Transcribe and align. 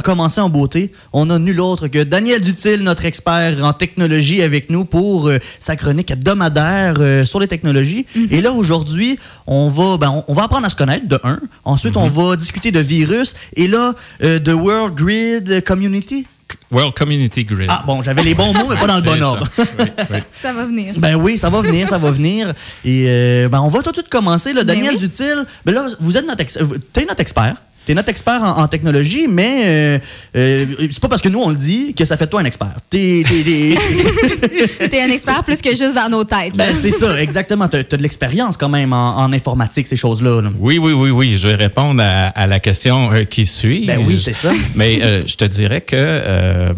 à 0.00 0.02
commencer 0.02 0.40
en 0.40 0.48
beauté, 0.48 0.92
on 1.12 1.28
a 1.28 1.38
nul 1.38 1.60
autre 1.60 1.86
que 1.88 2.02
Daniel 2.02 2.40
Dutil, 2.40 2.78
notre 2.82 3.04
expert 3.04 3.62
en 3.62 3.74
technologie, 3.74 4.40
avec 4.42 4.70
nous 4.70 4.86
pour 4.86 5.28
euh, 5.28 5.38
sa 5.60 5.76
chronique 5.76 6.10
hebdomadaire 6.10 6.94
euh, 7.00 7.24
sur 7.26 7.38
les 7.38 7.48
technologies. 7.48 8.06
Et 8.30 8.40
là, 8.40 8.52
aujourd'hui, 8.52 9.18
on 9.46 9.68
va, 9.68 9.98
ben, 9.98 10.08
on, 10.10 10.24
on 10.26 10.34
va 10.34 10.44
apprendre 10.44 10.64
à 10.66 10.70
se 10.70 10.74
connaître, 10.74 11.06
de 11.06 11.20
un. 11.22 11.38
Ensuite, 11.64 11.96
on 11.98 12.08
va 12.08 12.36
discuter 12.36 12.70
de 12.72 12.80
virus. 12.80 13.34
Et 13.56 13.68
là, 13.68 13.92
euh, 14.22 14.38
de 14.38 14.52
World 14.54 14.94
Grid 14.94 15.62
Community. 15.64 16.26
World 16.72 16.94
Community 16.94 17.44
Grid. 17.44 17.68
Ah, 17.68 17.82
bon, 17.86 18.00
j'avais 18.00 18.22
les 18.22 18.34
bons 18.34 18.52
mots, 18.54 18.68
mais 18.70 18.76
pas 18.76 18.86
dans 18.86 18.96
le 18.96 19.02
bon 19.02 19.16
ça. 19.18 19.28
ordre. 19.28 19.46
Oui, 19.58 19.64
oui. 20.10 20.18
Ça 20.42 20.52
va 20.54 20.64
venir. 20.64 20.94
Ben 20.96 21.14
oui, 21.14 21.36
ça 21.38 21.50
va 21.50 21.60
venir, 21.60 21.86
ça 21.88 21.98
va 21.98 22.10
venir. 22.10 22.54
Et 22.84 23.04
euh, 23.06 23.48
ben 23.48 23.60
on 23.60 23.68
va 23.68 23.82
tout 23.82 23.90
de 23.90 23.96
suite 23.96 24.08
commencer. 24.08 24.52
Là. 24.52 24.64
Ben 24.64 24.74
Daniel 24.74 24.94
oui. 24.94 24.98
Dutil, 24.98 25.34
ben 25.64 25.72
là, 25.74 25.88
vous 26.00 26.16
êtes 26.16 26.26
notre, 26.26 26.40
ex- 26.40 26.58
t'es 26.92 27.04
notre 27.04 27.20
expert. 27.20 27.54
T'es 27.86 27.94
notre 27.94 28.10
expert 28.10 28.42
en, 28.42 28.62
en 28.62 28.68
technologie, 28.68 29.26
mais 29.28 29.62
euh, 29.64 29.98
euh, 30.36 30.66
c'est 30.90 31.00
pas 31.00 31.08
parce 31.08 31.22
que 31.22 31.28
nous 31.28 31.40
on 31.40 31.48
le 31.50 31.56
dit 31.56 31.94
que 31.94 32.04
ça 32.04 32.16
fait 32.16 32.26
de 32.26 32.30
toi 32.30 32.40
un 32.40 32.44
expert. 32.44 32.76
T'es, 32.88 33.24
T'es 34.90 35.02
un 35.02 35.10
expert 35.10 35.42
plus 35.44 35.60
que 35.60 35.70
juste 35.70 35.94
dans 35.94 36.08
nos 36.10 36.24
têtes. 36.24 36.54
ben 36.54 36.74
c'est 36.74 36.90
ça, 36.90 37.20
exactement. 37.20 37.68
T'as, 37.68 37.82
t'as 37.84 37.96
de 37.96 38.02
l'expérience 38.02 38.56
quand 38.56 38.68
même 38.68 38.92
en, 38.92 39.18
en 39.18 39.32
informatique, 39.32 39.86
ces 39.86 39.96
choses-là. 39.96 40.42
là. 40.42 40.50
Oui, 40.58 40.78
oui, 40.78 40.92
oui, 40.92 41.10
oui. 41.10 41.38
Je 41.38 41.48
vais 41.48 41.54
répondre 41.54 42.02
à, 42.02 42.28
à 42.28 42.46
la 42.46 42.60
question 42.60 43.12
euh, 43.12 43.24
qui 43.24 43.46
suit. 43.46 43.86
Ben 43.86 43.98
oui, 44.06 44.18
c'est 44.22 44.34
ça. 44.34 44.52
Mais 44.74 45.00
euh, 45.02 45.22
je 45.26 45.36
te 45.36 45.44
dirais 45.44 45.80
que 45.80 45.96
euh, 45.96 46.72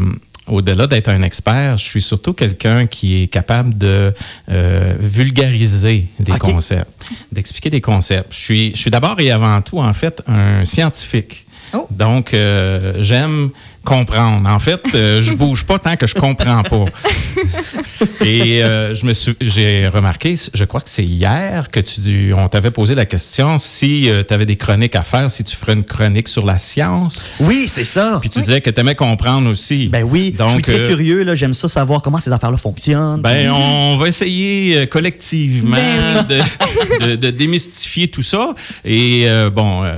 au-delà 0.53 0.87
d'être 0.87 1.09
un 1.09 1.23
expert, 1.23 1.79
je 1.79 1.85
suis 1.85 2.03
surtout 2.03 2.33
quelqu'un 2.33 2.87
qui 2.87 3.23
est 3.23 3.27
capable 3.27 3.77
de 3.77 4.13
euh, 4.51 4.95
vulgariser 5.01 6.07
des 6.19 6.39
concepts, 6.39 6.91
d'expliquer 7.33 7.71
des 7.71 7.81
concepts. 7.81 8.33
Je 8.33 8.39
suis, 8.39 8.71
je 8.75 8.79
suis 8.79 8.91
d'abord 8.91 9.19
et 9.21 9.31
avant 9.31 9.61
tout, 9.63 9.79
en 9.79 9.93
fait, 9.93 10.23
un 10.27 10.65
scientifique. 10.65 11.47
Oh. 11.75 11.87
Donc, 11.91 12.35
euh, 12.35 12.95
j'aime 12.99 13.51
comprendre. 13.85 14.49
En 14.49 14.59
fait, 14.59 14.81
euh, 14.95 15.21
je 15.23 15.35
bouge 15.35 15.65
pas 15.65 15.79
tant 15.79 15.97
que 15.97 16.07
je 16.07 16.15
comprends 16.15 16.63
pas. 16.63 16.85
Et 18.25 18.63
euh, 18.63 18.95
je 18.95 19.07
me 19.07 19.13
suis, 19.13 19.35
j'ai 19.41 19.89
remarqué, 19.89 20.37
je 20.55 20.65
crois 20.65 20.81
que 20.81 20.91
c'est 20.91 21.05
hier 21.05 21.69
que 21.69 21.81
tu, 21.81 22.33
on 22.37 22.49
t'avait 22.49 22.71
posé 22.71 22.95
la 22.95 23.07
question 23.07 23.59
si 23.59 24.09
tu 24.29 24.35
avais 24.35 24.47
des 24.47 24.57
chroniques 24.57 24.97
à 24.97 25.03
faire, 25.03 25.31
si 25.31 25.45
tu 25.45 25.57
ferais 25.57 25.73
une 25.75 25.85
chronique 25.85 26.29
sur 26.29 26.45
la 26.47 26.59
science. 26.59 27.31
Oui, 27.41 27.67
c'est 27.69 27.85
ça. 27.85 28.19
Puis 28.21 28.31
tu 28.31 28.41
disais 28.41 28.61
que 28.61 28.71
tu 28.71 28.81
aimais 28.81 28.95
comprendre 28.95 29.51
aussi. 29.51 29.89
Ben 29.89 30.03
oui, 30.05 30.35
je 30.39 30.45
suis 30.47 30.55
Donc, 30.55 30.63
très 30.63 30.81
euh, 30.81 30.89
curieux. 30.89 31.23
Là, 31.23 31.35
j'aime 31.35 31.55
ça 31.55 31.69
savoir 31.69 32.03
comment 32.03 32.19
ces 32.19 32.33
affaires-là 32.33 32.59
fonctionnent. 32.59 33.21
Ben, 33.23 33.51
on 33.51 33.97
va 33.97 34.09
essayer 34.09 34.77
euh, 34.79 34.87
collectivement 34.87 35.77
Ben 35.77 36.27
de, 36.29 37.07
de- 37.11 37.17
de 37.17 37.31
démystifier 37.31 38.09
tout 38.09 38.23
ça. 38.23 38.55
Et 38.85 39.25
euh, 39.27 39.51
bon, 39.51 39.83
euh, 39.85 39.95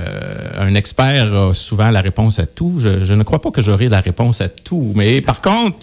un 0.59 0.75
expert 0.75 1.33
a 1.33 1.53
souvent 1.53 1.91
la 1.91 2.01
réponse 2.01 2.39
à 2.39 2.45
tout. 2.45 2.75
Je, 2.79 3.03
je 3.03 3.13
ne 3.13 3.23
crois 3.23 3.41
pas 3.41 3.51
que 3.51 3.61
j'aurai 3.75 3.89
la 3.89 3.99
réponse 4.01 4.39
à 4.41 4.47
tout. 4.49 4.93
Mais 4.95 5.21
par 5.21 5.41
contre, 5.41 5.77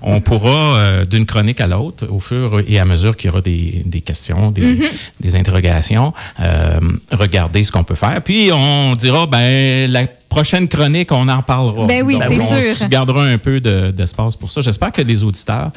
on 0.00 0.20
pourra, 0.20 0.76
euh, 0.78 1.04
d'une 1.04 1.26
chronique 1.26 1.60
à 1.60 1.66
l'autre, 1.66 2.06
au 2.10 2.20
fur 2.20 2.62
et 2.66 2.78
à 2.78 2.84
mesure 2.84 3.16
qu'il 3.16 3.28
y 3.28 3.30
aura 3.30 3.42
des, 3.42 3.82
des 3.84 4.00
questions, 4.00 4.50
des, 4.50 4.78
des 5.20 5.36
interrogations, 5.36 6.12
euh, 6.40 6.78
regarder 7.12 7.62
ce 7.62 7.70
qu'on 7.70 7.84
peut 7.84 7.94
faire. 7.94 8.22
Puis 8.22 8.50
on 8.52 8.94
dira, 8.96 9.26
ben, 9.26 9.90
la 9.90 10.06
prochaine 10.28 10.66
chronique, 10.68 11.12
on 11.12 11.28
en 11.28 11.42
parlera. 11.42 11.86
Ben 11.86 12.02
oui, 12.02 12.18
c'est 12.26 12.40
on 12.40 12.48
sûr. 12.48 12.76
se 12.76 12.86
gardera 12.86 13.24
un 13.24 13.38
peu 13.38 13.60
de- 13.60 13.90
d'espace 13.92 14.34
pour 14.36 14.50
ça. 14.50 14.60
J'espère 14.62 14.90
que 14.90 15.02
les 15.02 15.22
auditeurs, 15.22 15.70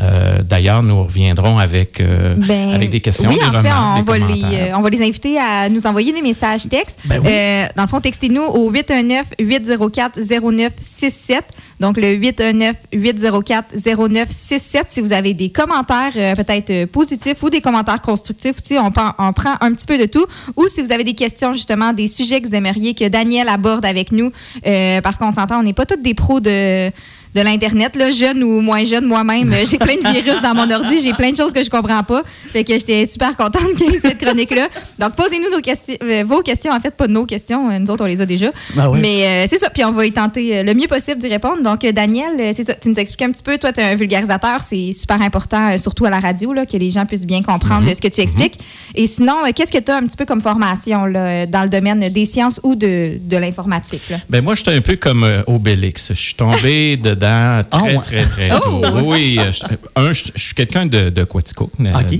euh, 0.00 0.38
d'ailleurs, 0.42 0.82
nous 0.82 1.02
reviendront 1.04 1.58
avec, 1.58 2.00
euh, 2.00 2.34
Ben, 2.36 2.70
avec 2.74 2.90
des 2.90 3.00
questions, 3.00 3.28
Oui, 3.28 3.36
des 3.36 3.42
en 3.44 3.50
fait, 3.50 3.56
remarques, 3.58 3.98
on 3.98 4.02
des 4.02 4.06
va, 4.06 4.18
les, 4.18 4.40
commentaires. 4.40 4.74
euh, 4.74 4.78
on 4.78 4.82
va 4.82 4.90
les 4.90 5.02
inviter 5.02 5.38
à 5.38 5.68
nous 5.68 5.86
envoyer 5.86 6.12
des 6.12 6.22
messages 6.22 6.68
textes. 6.68 6.98
Ben 7.04 7.20
oui. 7.22 7.28
Euh, 7.30 7.64
dans 7.76 7.82
le 7.82 7.88
fond, 7.88 8.00
textez-nous 8.00 8.42
au 8.42 8.72
819-804-0967. 8.72 11.40
Donc, 11.80 11.96
le 11.96 12.14
819-804-0967. 12.16 14.82
Si 14.88 15.00
vous 15.00 15.12
avez 15.12 15.34
des 15.34 15.50
commentaires 15.50 16.12
euh, 16.16 16.34
peut-être 16.34 16.86
positifs 16.86 17.42
ou 17.42 17.50
des 17.50 17.60
commentaires 17.60 18.00
constructifs 18.00 18.56
aussi, 18.62 18.76
on, 18.78 18.90
prend- 18.90 19.12
on 19.18 19.32
prend 19.32 19.54
un 19.60 19.72
petit 19.72 19.86
peu 19.86 19.98
de 19.98 20.06
tout. 20.06 20.24
Ou 20.56 20.66
si 20.68 20.82
vous 20.82 20.92
avez 20.92 21.04
des 21.04 21.14
questions, 21.14 21.52
justement, 21.52 21.92
des 21.92 22.06
sujets 22.08 22.40
que 22.40 22.48
vous 22.48 22.54
aimeriez 22.54 22.94
que 22.94 23.06
Daniel 23.08 23.48
aborde 23.48 23.84
avec 23.84 24.12
nous, 24.12 24.30
euh, 24.66 25.00
parce 25.00 25.18
qu'on 25.18 25.32
s'entend, 25.32 25.60
on 25.60 25.62
n'est 25.62 25.72
pas 25.72 25.86
tous 25.86 25.96
des 25.96 26.14
pros 26.14 26.40
de 26.40 26.90
de 27.34 27.40
l'Internet, 27.40 27.94
là, 27.96 28.10
jeune 28.10 28.42
ou 28.42 28.60
moins 28.60 28.84
jeune, 28.84 29.04
moi-même, 29.04 29.52
euh, 29.52 29.64
j'ai 29.70 29.78
plein 29.78 29.96
de 29.96 30.08
virus 30.20 30.40
dans 30.42 30.54
mon 30.54 30.70
ordi, 30.70 31.00
j'ai 31.02 31.12
plein 31.12 31.30
de 31.30 31.36
choses 31.36 31.52
que 31.52 31.62
je 31.62 31.70
comprends 31.70 32.02
pas. 32.02 32.22
Fait 32.52 32.64
que 32.64 32.72
j'étais 32.72 33.06
super 33.06 33.36
contente 33.36 33.74
qu'il 33.76 33.90
y 33.92 33.94
ait 33.96 34.00
cette 34.00 34.18
chronique-là. 34.18 34.68
Donc, 34.98 35.14
posez-nous 35.14 35.50
nos 35.50 35.60
questions, 35.60 35.94
euh, 36.02 36.24
vos 36.26 36.40
questions, 36.42 36.72
en 36.72 36.80
fait, 36.80 36.90
pas 36.94 37.06
nos 37.06 37.26
questions, 37.26 37.70
euh, 37.70 37.78
nous 37.78 37.90
autres, 37.90 38.04
on 38.04 38.08
les 38.08 38.20
a 38.20 38.26
déjà. 38.26 38.50
Ah 38.78 38.90
ouais. 38.90 38.98
Mais 39.00 39.26
euh, 39.26 39.46
c'est 39.48 39.58
ça, 39.58 39.70
puis 39.70 39.84
on 39.84 39.92
va 39.92 40.06
y 40.06 40.12
tenter 40.12 40.62
le 40.62 40.74
mieux 40.74 40.86
possible 40.88 41.18
d'y 41.18 41.28
répondre. 41.28 41.62
Donc, 41.62 41.80
Daniel, 41.80 42.54
c'est 42.54 42.64
ça, 42.64 42.74
tu 42.74 42.88
nous 42.88 42.98
expliques 42.98 43.22
un 43.22 43.30
petit 43.30 43.42
peu, 43.42 43.58
toi, 43.58 43.72
tu 43.72 43.80
es 43.80 43.84
un 43.84 43.94
vulgarisateur, 43.94 44.60
c'est 44.62 44.92
super 44.92 45.20
important, 45.22 45.72
euh, 45.72 45.78
surtout 45.78 46.06
à 46.06 46.10
la 46.10 46.20
radio, 46.20 46.52
là, 46.52 46.66
que 46.66 46.76
les 46.76 46.90
gens 46.90 47.04
puissent 47.06 47.26
bien 47.26 47.42
comprendre 47.42 47.86
Mhm. 47.86 47.94
ce 47.94 48.00
que 48.00 48.08
tu 48.08 48.20
expliques. 48.20 48.58
Et 48.94 49.06
sinon, 49.06 49.34
euh, 49.46 49.50
qu'est-ce 49.54 49.72
que 49.72 49.78
tu 49.78 49.90
as 49.90 49.96
un 49.96 50.06
petit 50.06 50.16
peu 50.16 50.24
comme 50.24 50.40
formation 50.40 51.04
là, 51.06 51.46
dans 51.46 51.62
le 51.62 51.68
domaine 51.68 52.08
des 52.08 52.24
sciences 52.24 52.60
ou 52.62 52.74
de, 52.74 53.18
de 53.20 53.36
l'informatique? 53.36 54.02
là? 54.10 54.16
Ben 54.28 54.42
moi, 54.42 54.54
j'étais 54.54 54.72
un 54.74 54.80
peu 54.80 54.96
comme 54.96 55.24
euh, 55.24 55.42
Obélix. 55.46 56.08
Je 56.14 56.20
suis 56.20 56.34
tombé 56.34 56.96
dedans 57.18 57.62
très, 57.68 57.78
Ah 57.78 57.82
ouais. 57.82 57.98
très, 58.02 58.24
très 58.26 58.50
Oh! 58.52 58.58
tôt. 58.82 58.82
Oui, 59.04 59.36
oui. 59.36 59.38
euh, 59.40 59.52
je- 59.52 60.00
un, 60.00 60.12
je, 60.12 60.24
je 60.34 60.42
suis 60.42 60.54
quelqu'un 60.54 60.86
de, 60.86 61.10
de 61.10 61.24
Quaticook. 61.24 61.72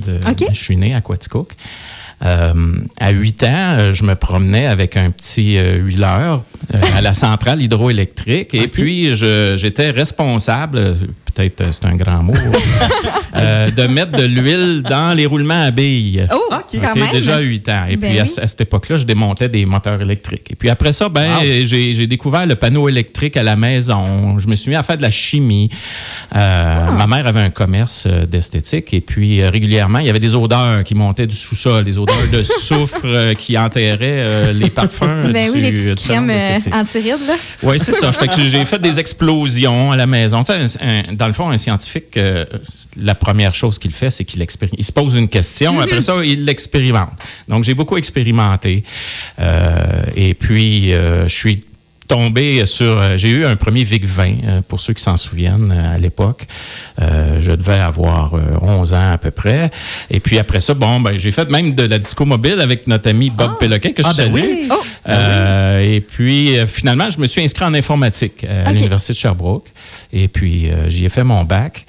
euh. 0.08 0.18
Je 0.52 0.58
suis 0.62 0.76
né 0.76 0.94
à 0.94 1.00
Quaticook. 1.00 1.52
Euh, 2.24 2.52
à 2.98 3.10
8 3.10 3.42
ans, 3.44 3.46
euh, 3.78 3.94
je 3.94 4.02
me 4.02 4.14
promenais 4.16 4.66
avec 4.66 4.96
un 4.96 5.10
petit 5.12 5.56
euh, 5.56 5.76
huileur 5.76 6.42
euh, 6.74 6.80
à 6.96 7.00
la 7.00 7.14
centrale 7.14 7.62
hydroélectrique 7.62 8.54
et 8.54 8.66
puis 8.66 9.14
j'étais 9.14 9.90
responsable, 9.90 10.78
euh, 10.78 10.94
peut-être 11.38 11.60
euh, 11.60 11.68
c'est 11.72 11.86
un 11.86 11.94
grand 11.96 12.22
mot, 12.22 12.34
euh, 13.36 13.70
de 13.70 13.82
mettre 13.86 14.12
de 14.12 14.24
l'huile 14.24 14.82
dans 14.82 15.16
les 15.16 15.26
roulements 15.26 15.62
à 15.64 15.70
billes. 15.70 16.26
Oh, 16.32 16.36
Ok. 16.50 16.80
quand 16.82 16.90
OK, 16.92 16.96
même. 16.98 17.10
déjà 17.12 17.36
à 17.36 17.40
8 17.40 17.68
ans. 17.68 17.84
Et 17.88 17.96
Ben 17.96 18.10
puis 18.10 18.18
à, 18.18 18.22
oui. 18.24 18.28
ce- 18.28 18.40
à 18.40 18.46
cette 18.46 18.60
époque-là, 18.62 18.96
je 18.98 19.04
démontais 19.04 19.48
des 19.48 19.64
moteurs 19.66 20.00
électriques. 20.00 20.50
Et 20.50 20.56
puis 20.56 20.68
après 20.70 20.92
ça, 20.92 21.08
ben, 21.08 21.36
Wow. 21.38 21.42
j'ai 21.64 22.06
découvert 22.06 22.46
le 22.46 22.54
panneau 22.56 22.88
électrique 22.88 23.36
à 23.36 23.42
la 23.42 23.56
maison. 23.56 24.38
Je 24.38 24.46
me 24.48 24.56
suis 24.56 24.70
mis 24.70 24.76
à 24.76 24.82
faire 24.82 24.96
de 24.96 25.02
la 25.02 25.10
chimie. 25.10 25.70
Euh, 26.34 26.86
Ah. 26.88 26.90
Ma 26.92 27.06
mère 27.06 27.26
avait 27.26 27.40
un 27.40 27.50
commerce 27.50 28.06
d'esthétique 28.06 28.92
et 28.94 29.00
puis 29.00 29.40
euh, 29.40 29.50
régulièrement, 29.50 29.98
il 30.00 30.06
y 30.06 30.10
avait 30.10 30.18
des 30.20 30.34
odeurs 30.34 30.82
qui 30.84 30.94
montaient 30.94 31.26
du 31.26 31.36
sous-sol, 31.36 31.84
des 31.84 31.98
odeurs 31.98 32.16
de 32.32 32.42
soufre 32.42 33.34
qui 33.36 33.56
enterraient 33.58 33.98
euh, 34.00 34.52
les 34.52 34.70
parfums 34.70 35.30
Ben 35.32 35.46
du, 35.52 35.58
oui, 35.58 35.60
les 35.62 35.72
petites 35.72 36.08
crèmes 36.08 36.30
euh, 36.30 36.58
anti-rides. 36.72 37.14
Oui, 37.62 37.78
c'est 37.78 37.94
ça. 37.94 38.12
Fait 38.12 38.28
que 38.28 38.40
j'ai 38.40 38.64
fait 38.66 38.80
des 38.80 38.98
explosions 38.98 39.92
à 39.92 39.96
la 39.96 40.06
maison. 40.06 40.42
Tu 40.44 40.52
sais, 40.52 40.78
un- 40.82 40.88
un- 41.10 41.12
dans 41.14 41.27
le 41.28 41.32
fond, 41.32 41.48
un 41.50 41.56
scientifique, 41.58 42.16
euh, 42.16 42.44
la 43.00 43.14
première 43.14 43.54
chose 43.54 43.78
qu'il 43.78 43.92
fait, 43.92 44.10
c'est 44.10 44.24
qu'il 44.24 44.42
expéri- 44.42 44.74
il 44.76 44.84
se 44.84 44.92
pose 44.92 45.14
une 45.14 45.28
question. 45.28 45.78
Après 45.84 46.00
ça, 46.00 46.14
il 46.24 46.44
l'expérimente. 46.44 47.12
Donc, 47.46 47.62
j'ai 47.64 47.74
beaucoup 47.74 47.96
expérimenté. 47.96 48.82
Euh, 49.38 50.02
et 50.16 50.34
puis, 50.34 50.92
euh, 50.92 51.28
je 51.28 51.34
suis 51.34 51.60
tombé 52.08 52.64
sur... 52.64 53.18
j'ai 53.18 53.28
eu 53.28 53.44
un 53.44 53.54
premier 53.56 53.84
VIC-20, 53.84 54.36
euh, 54.44 54.60
pour 54.66 54.80
ceux 54.80 54.94
qui 54.94 55.02
s'en 55.02 55.18
souviennent, 55.18 55.70
à 55.72 55.98
l'époque. 55.98 56.46
Euh, 57.02 57.36
je 57.38 57.52
devais 57.52 57.74
avoir 57.78 58.32
euh, 58.34 58.40
11 58.62 58.94
ans 58.94 59.12
à 59.12 59.18
peu 59.18 59.30
près. 59.30 59.70
Et 60.10 60.18
puis 60.18 60.38
après 60.38 60.60
ça, 60.60 60.72
bon, 60.72 61.00
ben, 61.00 61.18
j'ai 61.18 61.32
fait 61.32 61.50
même 61.50 61.74
de 61.74 61.82
la 61.82 61.98
disco 61.98 62.24
mobile 62.24 62.60
avec 62.62 62.86
notre 62.86 63.10
ami 63.10 63.28
Bob 63.28 63.58
Péloquin, 63.60 63.92
que 63.92 64.02
je 64.02 64.08
Ah, 64.08 64.12
ben 64.16 64.24
salue. 64.24 64.34
oui. 64.34 64.68
Oh! 64.70 64.82
Euh, 65.08 65.80
et 65.80 66.00
puis, 66.00 66.58
euh, 66.58 66.66
finalement, 66.66 67.08
je 67.10 67.18
me 67.18 67.26
suis 67.26 67.42
inscrit 67.42 67.64
en 67.64 67.74
informatique 67.74 68.44
euh, 68.44 68.66
à 68.66 68.72
l'Université 68.72 69.12
de 69.12 69.18
Sherbrooke. 69.18 69.66
Et 70.12 70.28
puis, 70.28 70.70
j'y 70.88 71.04
ai 71.04 71.08
fait 71.08 71.24
mon 71.24 71.44
bac. 71.44 71.86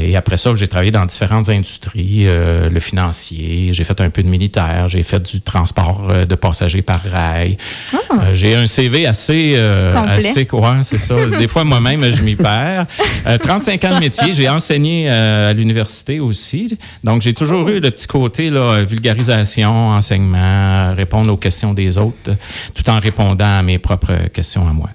Et 0.00 0.16
après 0.16 0.36
ça, 0.36 0.54
j'ai 0.54 0.68
travaillé 0.68 0.90
dans 0.90 1.04
différentes 1.04 1.48
industries, 1.48 2.26
le 2.26 2.80
financier, 2.80 3.70
j'ai 3.72 3.84
fait 3.84 4.00
un 4.00 4.10
peu 4.10 4.22
de 4.22 4.28
militaire, 4.28 4.88
j'ai 4.88 5.02
fait 5.02 5.20
du 5.20 5.40
transport 5.40 6.12
de 6.28 6.34
passagers 6.34 6.82
par 6.82 7.02
rail. 7.02 7.56
Euh, 7.92 8.34
j'ai 8.34 8.54
un 8.54 8.66
CV 8.66 9.06
assez... 9.06 9.56
Complet. 9.92 10.12
assez 10.12 10.48
ouais, 10.52 10.82
c'est 10.82 10.98
ça. 10.98 11.14
Des 11.38 11.48
fois, 11.48 11.64
moi-même, 11.64 12.10
je 12.10 12.22
m'y 12.22 12.36
perds. 12.36 12.86
Euh, 13.26 13.38
35 13.38 13.84
ans 13.84 13.94
de 13.94 14.00
métier. 14.00 14.32
J'ai 14.32 14.48
enseigné 14.48 15.08
à 15.08 15.52
l'université 15.52 16.20
aussi. 16.20 16.76
Donc, 17.04 17.22
j'ai 17.22 17.34
toujours 17.34 17.68
eu 17.68 17.80
le 17.80 17.90
petit 17.90 18.06
côté 18.06 18.50
là, 18.50 18.82
vulgarisation, 18.82 19.90
enseignement, 19.90 20.94
répondre 20.94 21.32
aux 21.32 21.36
questions 21.36 21.74
des 21.74 21.98
autres, 21.98 22.30
tout 22.74 22.88
en 22.90 23.00
répondant 23.00 23.58
à 23.58 23.62
mes 23.62 23.78
propres 23.78 24.28
questions 24.28 24.66
à 24.68 24.72
moi. 24.72 24.90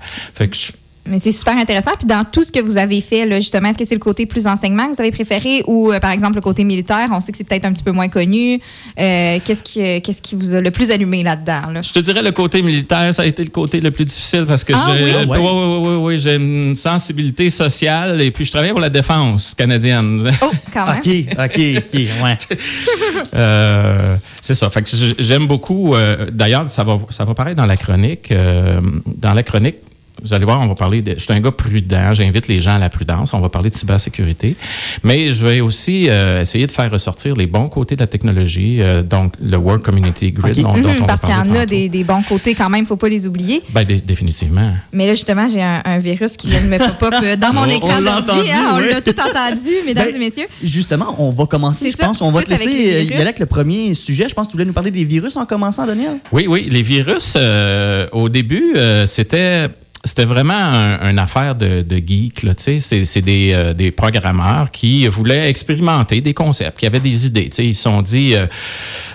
Mais 1.11 1.19
c'est 1.19 1.31
super 1.31 1.57
intéressant. 1.57 1.91
Puis 1.97 2.07
dans 2.07 2.23
tout 2.23 2.43
ce 2.43 2.51
que 2.51 2.59
vous 2.59 2.77
avez 2.77 3.01
fait, 3.01 3.25
là, 3.25 3.39
justement, 3.39 3.69
est-ce 3.69 3.77
que 3.77 3.85
c'est 3.85 3.95
le 3.95 3.99
côté 3.99 4.25
plus 4.25 4.47
enseignement 4.47 4.87
que 4.87 4.93
vous 4.95 5.01
avez 5.01 5.11
préféré 5.11 5.61
ou, 5.67 5.91
euh, 5.91 5.99
par 5.99 6.11
exemple, 6.11 6.35
le 6.35 6.41
côté 6.41 6.63
militaire? 6.63 7.09
On 7.11 7.19
sait 7.21 7.31
que 7.31 7.37
c'est 7.37 7.43
peut-être 7.43 7.65
un 7.65 7.73
petit 7.73 7.83
peu 7.83 7.91
moins 7.91 8.07
connu. 8.07 8.55
Euh, 8.99 9.37
qu'est-ce, 9.45 9.61
qui, 9.61 10.01
qu'est-ce 10.01 10.21
qui 10.21 10.35
vous 10.35 10.53
a 10.53 10.61
le 10.61 10.71
plus 10.71 10.89
allumé 10.89 11.21
là-dedans? 11.23 11.69
Là? 11.73 11.81
Je 11.81 11.91
te 11.91 11.99
dirais 11.99 12.21
le 12.21 12.31
côté 12.31 12.61
militaire, 12.61 13.13
ça 13.13 13.21
a 13.23 13.25
été 13.25 13.43
le 13.43 13.49
côté 13.49 13.79
le 13.81 13.91
plus 13.91 14.05
difficile 14.05 14.45
parce 14.47 14.63
que 14.63 14.73
Ah 14.73 14.87
j'ai 14.97 15.03
oui? 15.03 15.27
ouais, 15.27 15.37
ouais, 15.37 15.77
ouais, 15.89 15.95
ouais, 15.97 16.17
j'ai 16.17 16.35
une 16.35 16.75
sensibilité 16.75 17.49
sociale 17.49 18.21
et 18.21 18.31
puis 18.31 18.45
je 18.45 18.51
travaillais 18.51 18.71
pour 18.71 18.81
la 18.81 18.89
défense 18.89 19.53
canadienne. 19.53 20.31
Oh, 20.41 20.51
quand 20.73 20.85
même. 20.87 20.97
OK, 20.97 21.35
OK, 21.37 21.59
OK, 21.77 21.93
ouais. 22.23 22.57
Euh, 23.33 24.15
c'est 24.41 24.53
ça. 24.53 24.69
Fait 24.69 24.81
que 24.81 24.89
j'aime 25.19 25.47
beaucoup. 25.47 25.95
euh, 25.95 26.29
D'ailleurs, 26.31 26.69
ça 26.69 26.83
va, 26.83 26.97
ça 27.09 27.23
va 27.25 27.33
paraître 27.33 27.55
dans 27.57 27.65
la 27.65 27.77
chronique. 27.77 28.31
euh, 28.31 28.79
dans 29.05 29.33
la 29.33 29.43
chronique, 29.43 29.75
vous 30.21 30.33
allez 30.33 30.45
voir, 30.45 30.59
on 30.61 30.67
va 30.67 30.75
parler 30.75 31.01
de. 31.01 31.13
Je 31.17 31.19
suis 31.23 31.33
un 31.33 31.39
gars 31.41 31.51
prudent, 31.51 32.13
j'invite 32.13 32.47
les 32.47 32.61
gens 32.61 32.75
à 32.75 32.79
la 32.79 32.89
prudence. 32.89 33.33
On 33.33 33.39
va 33.39 33.49
parler 33.49 33.69
de 33.69 33.75
cybersécurité. 33.75 34.55
Mais 35.03 35.31
je 35.31 35.45
vais 35.45 35.61
aussi 35.61 36.07
euh, 36.09 36.41
essayer 36.41 36.67
de 36.67 36.71
faire 36.71 36.91
ressortir 36.91 37.35
les 37.35 37.47
bons 37.47 37.67
côtés 37.67 37.95
de 37.95 38.01
la 38.01 38.07
technologie, 38.07 38.77
euh, 38.81 39.01
donc 39.03 39.33
le 39.41 39.57
World 39.57 39.81
Community 39.83 40.31
Grid 40.31 40.57
Ok. 40.59 40.63
dont, 40.63 40.73
dont 40.81 40.89
Mhm, 40.89 40.97
on 41.01 41.05
parce 41.05 41.21
qu'il 41.21 41.29
y 41.29 41.33
en 41.33 41.53
a 41.55 41.65
des, 41.65 41.89
des 41.89 42.03
bons 42.03 42.21
côtés 42.23 42.53
quand 42.55 42.69
même, 42.69 42.85
faut 42.85 42.95
pas 42.97 43.09
les 43.09 43.27
oublier. 43.27 43.61
Ben, 43.69 43.83
dé- 43.83 44.01
définitivement. 44.01 44.73
Mais 44.93 45.05
là, 45.07 45.13
justement, 45.13 45.47
j'ai 45.49 45.61
un, 45.61 45.81
un 45.85 45.97
virus 45.99 46.37
qui 46.37 46.47
vient 46.47 46.61
de 46.61 46.67
me 46.67 46.77
pop-up 46.99 47.13
euh, 47.23 47.35
dans 47.35 47.53
mon 47.53 47.61
On- 47.61 47.65
écran 47.65 47.89
on 47.97 48.01
l'a 48.01 48.21
d'ordi. 48.21 48.51
hein, 48.51 48.71
on 48.73 48.77
oui. 48.77 48.89
l'a 48.89 49.01
tout 49.01 49.15
entendu, 49.19 49.71
mesdames 49.85 50.05
Ben, 50.07 50.15
et 50.15 50.19
messieurs. 50.19 50.47
Justement, 50.63 51.15
on 51.17 51.31
va 51.31 51.45
commencer, 51.45 51.85
C'est 51.85 51.91
je 51.91 51.97
ça, 51.97 52.05
pense. 52.07 52.21
On 52.21 52.31
va 52.31 52.43
te 52.43 52.53
avec 52.53 52.65
laisser 52.65 52.93
euh, 52.95 53.03
y 53.03 53.13
avec 53.21 53.39
le 53.39 53.45
premier 53.45 53.93
sujet. 53.95 54.27
Je 54.29 54.33
pense 54.33 54.47
que 54.47 54.51
tu 54.51 54.55
voulais 54.57 54.65
nous 54.65 54.73
parler 54.73 54.91
des 54.91 55.03
virus 55.05 55.35
en 55.37 55.45
commençant, 55.45 55.85
Daniel? 55.85 56.19
Oui, 56.31 56.45
oui. 56.47 56.67
Les 56.71 56.83
virus, 56.83 57.33
euh, 57.37 58.07
au 58.11 58.29
début, 58.29 58.73
euh, 58.75 59.05
c'était. 59.05 59.67
C'était 60.03 60.25
vraiment 60.25 60.53
un- 60.55 61.11
une 61.11 61.19
affaire 61.19 61.53
de, 61.53 61.83
de 61.83 61.97
geeks. 61.97 62.41
là, 62.41 62.55
tu 62.55 62.63
sais. 62.63 62.79
C'est 62.79 63.05
c'est 63.05 63.21
des, 63.21 63.51
euh, 63.53 63.73
des 63.75 63.91
programmeurs 63.91 64.71
qui 64.71 65.05
voulaient 65.07 65.47
expérimenter 65.47 66.21
des 66.21 66.33
concepts, 66.33 66.79
qui 66.79 66.87
avaient 66.87 66.99
des 66.99 67.27
idées. 67.27 67.49
tu 67.49 67.57
sais. 67.57 67.65
Ils 67.67 67.75
se 67.75 67.83
sont 67.83 68.01
dit, 68.01 68.33
euh, 68.33 68.47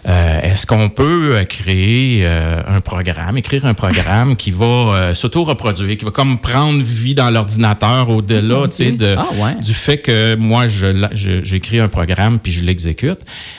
euh, 0.08 0.40
est-ce 0.42 0.64
qu'on 0.64 0.88
peut 0.88 1.44
créer 1.48 2.24
un 2.24 2.80
programme, 2.80 3.36
écrire 3.36 3.66
un 3.66 3.74
programme 3.74 4.36
qui 4.36 4.52
va 4.52 5.10
s'auto-reproduire, 5.12 5.96
qui 5.96 6.04
va 6.04 6.12
comme 6.12 6.38
prendre 6.38 6.80
vie 6.84 7.16
dans 7.16 7.30
l'ordinateur 7.30 8.08
au-delà 8.08 8.68
tu 8.68 8.76
sais, 8.76 8.92
de, 8.92 9.16
Ah, 9.18 9.26
ouais. 9.42 9.60
du 9.60 9.74
fait 9.74 9.98
que 9.98 10.36
moi, 10.36 10.68
je 10.68 10.86
je- 11.12 11.42
j'écris 11.42 11.80
un 11.80 11.88
programme 11.88 12.38
puis 12.38 12.52
je 12.52 12.62
l'exécute. 12.62 13.18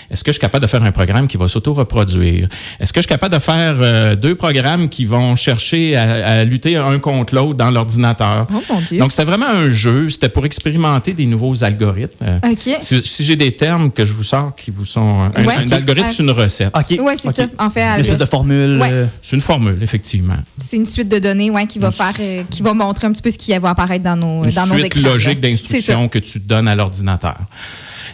Est-ce 0.10 0.24
que 0.24 0.30
je 0.32 0.36
suis 0.36 0.40
capable 0.42 0.62
de 0.64 0.70
faire 0.70 0.84
un 0.84 0.94
programme 0.94 1.28
qui 1.28 1.36
va 1.36 1.50
s'auto-reproduire? 1.50 2.48
Est-ce 2.80 2.94
que 2.94 3.02
je 3.02 3.08
suis 3.08 3.10
capable 3.10 3.34
de 3.36 3.40
faire 3.42 4.16
deux 4.16 4.36
programmes 4.36 4.88
qui 4.88 5.04
vont 5.04 5.36
chercher 5.36 5.98
à, 5.98 6.26
à 6.40 6.44
lutter 6.46 6.78
un 6.78 7.00
contre 7.00 7.17
l'autre 7.32 7.54
dans 7.56 7.70
l'ordinateur? 7.72 8.48
Oh, 8.54 8.62
mon 8.70 8.82
Dieu. 8.82 9.00
Donc, 9.00 9.12
c'était 9.12 9.26
vraiment 9.26 9.48
un 9.48 9.70
jeu. 9.70 10.10
C'était 10.10 10.30
pour 10.30 10.46
expérimenter 10.46 11.14
des 11.14 11.26
nouveaux 11.26 11.64
algorithmes. 11.64 12.24
Euh, 12.24 12.40
OK. 12.52 12.78
Si, 12.80 13.00
si 13.04 13.24
j'ai 13.24 13.36
des 13.36 13.56
termes 13.56 13.92
que 13.92 14.06
je 14.06 14.14
vous 14.14 14.24
sors 14.24 14.56
qui 14.56 14.72
vous 14.72 14.86
sont... 14.86 15.30
Un, 15.36 15.46
Ouais. 15.46 15.56
un 15.56 15.72
algorithme, 15.72 16.08
Euh, 16.08 16.12
c'est 16.12 16.24
une 16.24 16.32
recette. 16.32 16.72
OK. 16.76 17.00
Oui, 17.02 17.14
c'est 17.22 17.36
ça. 17.36 17.48
En 17.60 17.70
fait, 17.70 17.82
Une 17.84 18.02
espèce 18.02 18.18
de 18.18 18.26
formule. 18.26 18.80
Ouais. 18.82 18.90
euh, 18.92 19.06
C'est 19.22 19.36
une 19.36 19.42
formule, 19.42 19.78
effectivement. 19.82 20.38
c'est 20.58 20.78
une 20.78 20.86
suite 20.86 21.10
de 21.10 21.20
données 21.20 21.50
ouais, 21.50 21.66
qui 21.68 21.80
va 21.80 21.92
faire, 21.92 22.14
euh, 22.20 22.44
qui 22.50 22.62
va 22.62 22.74
montrer 22.74 23.08
un 23.08 23.12
petit 23.12 23.22
peu 23.22 23.32
ce 23.32 23.38
qui 23.38 23.58
va 23.58 23.70
apparaître 23.70 24.04
dans 24.04 24.16
nos, 24.16 24.44
une 24.46 24.52
dans 24.52 24.66
nos 24.68 24.74
suite 24.76 24.86
écrans. 24.98 25.02
logique 25.14 25.42
là. 25.42 25.50
d'instructions 25.50 26.08
que 26.10 26.20
tu 26.20 26.40
donnes 26.40 26.68
à 26.68 26.76
l'ordinateur. 26.76 27.38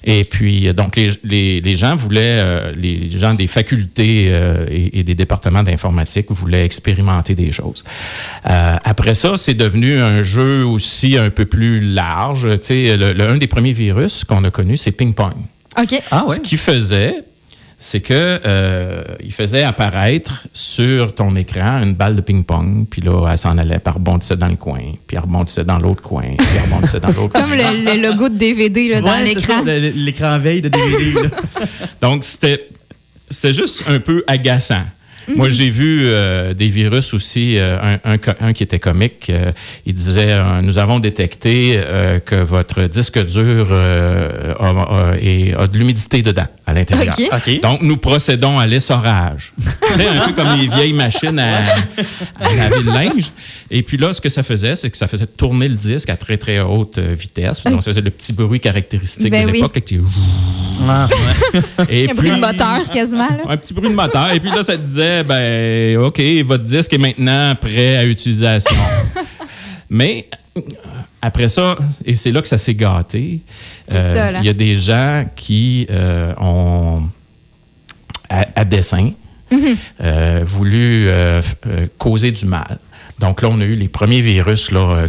Et 0.05 0.23
puis, 0.23 0.67
euh, 0.67 0.73
donc, 0.73 0.95
les, 0.95 1.09
les, 1.23 1.61
les 1.61 1.75
gens 1.75 1.95
voulaient, 1.95 2.39
euh, 2.39 2.71
les 2.75 3.09
gens 3.17 3.33
des 3.33 3.47
facultés 3.47 4.27
euh, 4.29 4.65
et, 4.69 4.99
et 4.99 5.03
des 5.03 5.15
départements 5.15 5.63
d'informatique 5.63 6.25
voulaient 6.29 6.65
expérimenter 6.65 7.35
des 7.35 7.51
choses. 7.51 7.83
Euh, 8.49 8.75
après 8.83 9.13
ça, 9.13 9.37
c'est 9.37 9.53
devenu 9.53 9.99
un 9.99 10.23
jeu 10.23 10.65
aussi 10.65 11.17
un 11.17 11.29
peu 11.29 11.45
plus 11.45 11.79
large. 11.93 12.47
Tu 12.59 12.65
sais, 12.67 12.97
le, 12.97 13.13
le- 13.13 13.27
un 13.29 13.37
des 13.37 13.47
premiers 13.47 13.71
virus 13.71 14.23
qu'on 14.23 14.43
a 14.43 14.51
connu, 14.51 14.77
c'est 14.77 14.91
ping-pong. 14.91 15.33
OK. 15.81 16.01
Ah 16.11 16.25
ouais. 16.27 16.35
Ce 16.35 16.39
qu'il 16.39 16.57
faisait, 16.57 17.15
c'est 17.85 17.99
que 17.99 18.39
euh, 18.45 19.03
il 19.21 19.33
faisait 19.33 19.63
apparaître 19.63 20.45
sur 20.53 21.13
ton 21.13 21.35
écran 21.35 21.83
une 21.83 21.95
balle 21.95 22.15
de 22.15 22.21
ping-pong, 22.21 22.87
puis 22.89 23.01
là, 23.01 23.27
elle 23.29 23.37
s'en 23.37 23.57
allait, 23.57 23.75
puis 23.79 23.83
elle 23.87 23.93
rebondissait 23.95 24.37
dans 24.37 24.47
le 24.47 24.55
coin, 24.55 24.79
puis 25.05 25.17
elle 25.17 25.19
rebondissait 25.23 25.65
dans 25.65 25.79
l'autre 25.79 26.01
coin, 26.01 26.23
puis 26.37 26.47
elle 26.55 26.71
rebondissait 26.71 27.01
dans 27.01 27.09
l'autre 27.09 27.33
coin. 27.33 27.41
Comme 27.41 27.51
le, 27.51 27.93
le 27.95 28.01
logo 28.07 28.29
de 28.29 28.35
DVD 28.37 28.87
là, 28.87 29.01
dans 29.01 29.07
Ouais, 29.07 29.25
c'est 29.25 29.33
l'écran. 29.35 29.57
ça, 29.57 29.61
le- 29.65 29.79
le- 29.81 29.89
l'écran 29.89 30.39
veille 30.39 30.61
de 30.61 30.69
DVD. 30.69 31.13
là. 31.23 31.29
Donc, 32.01 32.23
c'était, 32.23 32.69
c'était 33.29 33.53
juste 33.53 33.83
un 33.89 33.99
peu 33.99 34.23
agaçant. 34.27 34.83
Moi, 35.27 35.49
j'ai 35.49 35.69
vu 35.69 36.01
euh, 36.03 36.53
des 36.53 36.67
virus 36.69 37.13
aussi, 37.13 37.57
euh, 37.57 37.77
un, 38.03 38.11
un 38.13 38.17
co- 38.17 38.31
un 38.39 38.53
qui 38.53 38.63
était 38.63 38.79
comique. 38.79 39.29
euh, 39.29 39.51
il 39.85 39.93
disait 39.93 40.31
euh, 40.31 40.61
Nous 40.61 40.77
avons 40.77 40.99
détecté 40.99 41.73
euh, 41.75 42.19
que 42.19 42.35
votre 42.35 42.83
disque 42.83 43.23
dur 43.25 43.67
euh, 43.71 44.53
a, 44.59 45.11
a- 45.11 45.17
et 45.19 45.53
a 45.53 45.67
de 45.67 45.77
l'humidité 45.77 46.21
dedans, 46.21 46.47
à 46.65 46.73
l'intérieur. 46.73 47.15
Donc, 47.61 47.81
nous 47.81 47.97
procédons 47.97 48.59
à 48.59 48.67
l'essorage. 48.67 49.53
Un 49.93 50.27
peu 50.27 50.33
comme 50.33 50.57
les 50.59 50.67
vieilles 50.67 50.93
machines 50.93 51.39
à, 51.39 51.57
à 52.39 52.55
laver 52.55 52.83
le 52.83 52.91
linge. 52.91 53.31
Et 53.71 53.83
puis 53.83 53.97
là, 53.97 54.13
ce 54.13 54.21
que 54.21 54.29
ça 54.29 54.43
faisait, 54.43 54.75
c'est 54.75 54.89
que 54.89 54.97
ça 54.97 55.07
faisait 55.07 55.25
tourner 55.27 55.67
le 55.67 55.75
disque 55.75 56.09
à 56.09 56.15
très, 56.17 56.37
très 56.37 56.59
haute 56.59 56.99
vitesse. 56.99 57.59
Puis 57.59 57.71
donc, 57.71 57.83
ça 57.83 57.91
faisait 57.91 58.01
le 58.01 58.09
petit 58.11 58.33
bruit 58.33 58.59
caractéristique 58.59 59.31
Ben 59.31 59.45
de 59.45 59.51
oui. 59.51 59.57
l'époque. 59.61 59.79
qui- 59.85 59.99
Ah, 60.87 61.07
ouais. 61.09 61.85
Et 61.89 62.09
Un 62.09 62.13
bruit 62.13 62.29
de 62.29 62.33
puis- 62.35 62.41
moteur 62.41 62.89
quasiment. 62.91 63.27
Là. 63.29 63.43
un 63.49 63.57
petit 63.57 63.73
bruit 63.73 63.89
de 63.89 63.95
moteur. 63.95 64.31
Et 64.33 64.39
puis 64.39 64.49
là, 64.49 64.63
ça 64.63 64.75
disait, 64.77 65.12
ben, 65.21 65.97
OK, 65.97 66.19
votre 66.45 66.63
disque 66.63 66.93
est 66.93 66.97
maintenant 66.97 67.53
prêt 67.55 67.97
à 67.97 68.05
utilisation. 68.05 68.79
Mais 69.89 70.27
après 71.21 71.49
ça, 71.49 71.77
et 72.05 72.15
c'est 72.15 72.31
là 72.31 72.41
que 72.41 72.47
ça 72.47 72.57
s'est 72.57 72.75
gâté, 72.75 73.41
euh, 73.91 74.31
il 74.39 74.45
y 74.45 74.49
a 74.49 74.53
des 74.53 74.75
gens 74.75 75.23
qui 75.35 75.87
euh, 75.89 76.33
ont, 76.39 77.03
à, 78.29 78.45
à 78.55 78.65
dessein, 78.65 79.11
Mm-hmm. 79.51 79.75
euh, 80.01 80.43
voulu 80.47 81.09
causer 81.99 82.31
du 82.31 82.47
mal. 82.47 82.79
Donc 83.19 83.43
là, 83.43 83.49
on 83.51 83.61
a 83.61 83.65
eu 83.65 83.75
les 83.75 83.87
premiers 83.87 84.21
virus 84.21 84.71
là, 84.71 85.05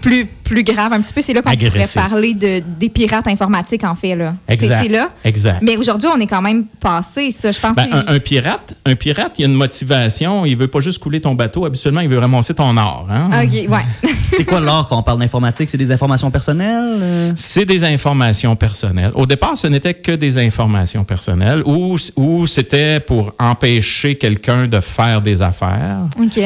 Plus, 0.00 0.28
plus 0.48 0.64
grave 0.64 0.92
un 0.92 1.00
petit 1.00 1.12
peu. 1.12 1.20
C'est 1.20 1.34
là 1.34 1.42
qu'on 1.42 1.50
pourrait 1.50 1.84
parler 1.94 2.34
de, 2.34 2.62
des 2.78 2.88
pirates 2.88 3.28
informatiques, 3.28 3.84
en 3.84 3.94
fait. 3.94 4.14
là. 4.16 4.34
Exact. 4.48 4.80
C'est 4.82 4.88
là. 4.88 5.10
Exact. 5.24 5.58
Mais 5.62 5.76
aujourd'hui, 5.76 6.08
on 6.12 6.18
est 6.18 6.26
quand 6.26 6.42
même 6.42 6.64
passé, 6.80 7.30
ça. 7.30 7.52
Je 7.52 7.60
pense 7.60 7.74
Ben, 7.76 7.86
un, 7.92 8.14
un 8.14 8.18
pirate, 8.18 8.74
un 8.86 8.94
pirate, 8.94 9.32
il 9.38 9.42
y 9.42 9.44
a 9.44 9.48
une 9.48 9.54
motivation. 9.54 10.44
Il 10.46 10.56
veut 10.56 10.68
pas 10.68 10.80
juste 10.80 10.98
couler 11.00 11.20
ton 11.20 11.34
bateau. 11.34 11.66
Habituellement, 11.66 12.00
il 12.00 12.08
veut 12.08 12.18
ramasser 12.18 12.54
ton 12.54 12.76
or. 12.76 13.06
Hein? 13.10 13.30
OK, 13.44 13.52
ouais. 13.70 14.10
C'est 14.36 14.44
quoi 14.44 14.60
l'or 14.60 14.88
quand 14.88 14.98
on 14.98 15.02
parle 15.02 15.18
d'informatique? 15.18 15.68
C'est 15.68 15.78
des 15.78 15.90
informations 15.92 16.30
personnelles? 16.30 16.98
euh? 17.00 17.32
C'est 17.36 17.64
des 17.64 17.84
informations 17.84 18.56
personnelles. 18.56 19.10
Au 19.14 19.26
départ, 19.26 19.56
ce 19.56 19.66
n'était 19.66 19.94
que 19.94 20.12
des 20.12 20.38
informations 20.38 21.04
personnelles 21.04 21.62
ou, 21.66 21.96
ou 22.16 22.46
c'était 22.46 23.00
pour 23.00 23.32
empêcher 23.38 24.16
quelqu'un 24.16 24.66
de 24.66 24.80
faire 24.80 25.20
des 25.22 25.42
affaires. 25.42 25.98
OK. 26.20 26.40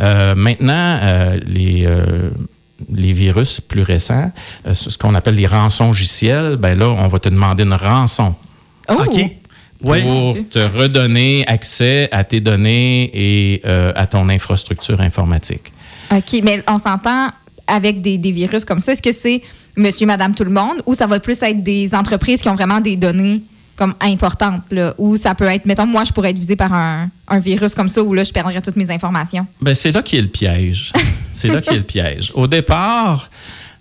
Euh, 0.00 0.34
maintenant, 0.36 0.98
euh, 1.02 1.38
les, 1.46 1.84
euh, 1.86 2.30
les 2.92 3.12
virus 3.12 3.60
plus 3.60 3.82
récents, 3.82 4.32
euh, 4.66 4.74
ce 4.74 4.96
qu'on 4.98 5.14
appelle 5.14 5.34
les 5.36 5.46
rançongiciels, 5.46 6.56
ben 6.56 6.78
là, 6.78 6.88
on 6.88 7.08
va 7.08 7.18
te 7.18 7.28
demander 7.28 7.62
une 7.64 7.74
rançon 7.74 8.34
Oh. 8.88 8.94
OK. 9.06 9.30
Ouais. 9.84 10.02
pour 10.02 10.36
te 10.50 10.58
redonner 10.60 11.44
accès 11.48 12.08
à 12.12 12.22
tes 12.22 12.40
données 12.40 13.10
et 13.14 13.62
euh, 13.66 13.92
à 13.96 14.06
ton 14.06 14.28
infrastructure 14.28 15.00
informatique. 15.00 15.72
OK, 16.12 16.40
mais 16.44 16.62
on 16.68 16.78
s'entend 16.78 17.30
avec 17.66 18.00
des, 18.00 18.16
des 18.16 18.30
virus 18.30 18.64
comme 18.64 18.78
ça. 18.80 18.92
Est-ce 18.92 19.02
que 19.02 19.12
c'est 19.12 19.42
monsieur, 19.76 20.06
madame, 20.06 20.34
tout 20.34 20.44
le 20.44 20.50
monde 20.50 20.82
ou 20.86 20.94
ça 20.94 21.06
va 21.08 21.18
plus 21.18 21.40
être 21.42 21.62
des 21.64 21.94
entreprises 21.94 22.42
qui 22.42 22.48
ont 22.48 22.54
vraiment 22.54 22.80
des 22.80 22.94
données 22.96 23.42
comme 23.74 23.94
importantes, 24.00 24.70
là, 24.70 24.94
ou 24.98 25.16
ça 25.16 25.34
peut 25.34 25.46
être, 25.46 25.64
mettons, 25.66 25.86
moi, 25.86 26.04
je 26.04 26.12
pourrais 26.12 26.30
être 26.30 26.38
visé 26.38 26.54
par 26.54 26.72
un, 26.72 27.08
un 27.26 27.38
virus 27.40 27.74
comme 27.74 27.88
ça 27.88 28.04
où 28.04 28.12
là, 28.14 28.22
je 28.22 28.30
perdrais 28.30 28.60
toutes 28.60 28.76
mes 28.76 28.90
informations? 28.90 29.46
Ben, 29.60 29.74
c'est 29.74 29.90
là 29.90 30.02
qui 30.02 30.16
est 30.16 30.22
le 30.22 30.28
piège. 30.28 30.92
c'est 31.32 31.48
là 31.48 31.60
qui 31.60 31.70
est 31.70 31.76
le 31.78 31.82
piège. 31.82 32.30
Au 32.34 32.46
départ, 32.46 33.28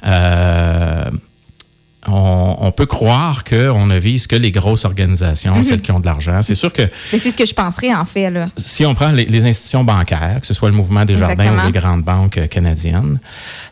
euh, 0.06 1.04
on, 2.08 2.56
on 2.60 2.72
peut 2.72 2.88
croire 2.88 3.44
qu'on 3.44 3.86
ne 3.86 3.98
vise 4.00 4.26
que 4.26 4.36
les 4.36 4.52
grosses 4.52 4.86
organisations, 4.86 5.62
celles 5.62 5.82
qui 5.82 5.92
ont 5.92 6.00
de 6.00 6.06
l'argent. 6.06 6.42
C'est 6.42 6.56
sûr 6.56 6.74
que 6.74 6.82
Mais 7.14 7.20
c'est 7.20 7.32
ce 7.32 7.38
que 7.38 7.46
je 7.46 7.54
penserais, 7.54 7.94
en 7.94 8.06
fait, 8.06 8.30
là. 8.32 8.46
si 8.58 8.86
on 8.86 8.96
prend 8.96 9.12
les, 9.12 9.26
les 9.26 9.46
institutions 9.46 9.84
bancaires, 9.84 10.40
que 10.42 10.48
ce 10.48 10.54
soit 10.56 10.70
le 10.70 10.76
mouvement 10.76 11.06
des 11.06 11.16
jardins 11.16 11.54
ou 11.64 11.66
les 11.68 11.72
grandes 11.80 12.04
banques 12.04 12.40
euh, 12.40 12.48
canadiennes, 12.48 13.20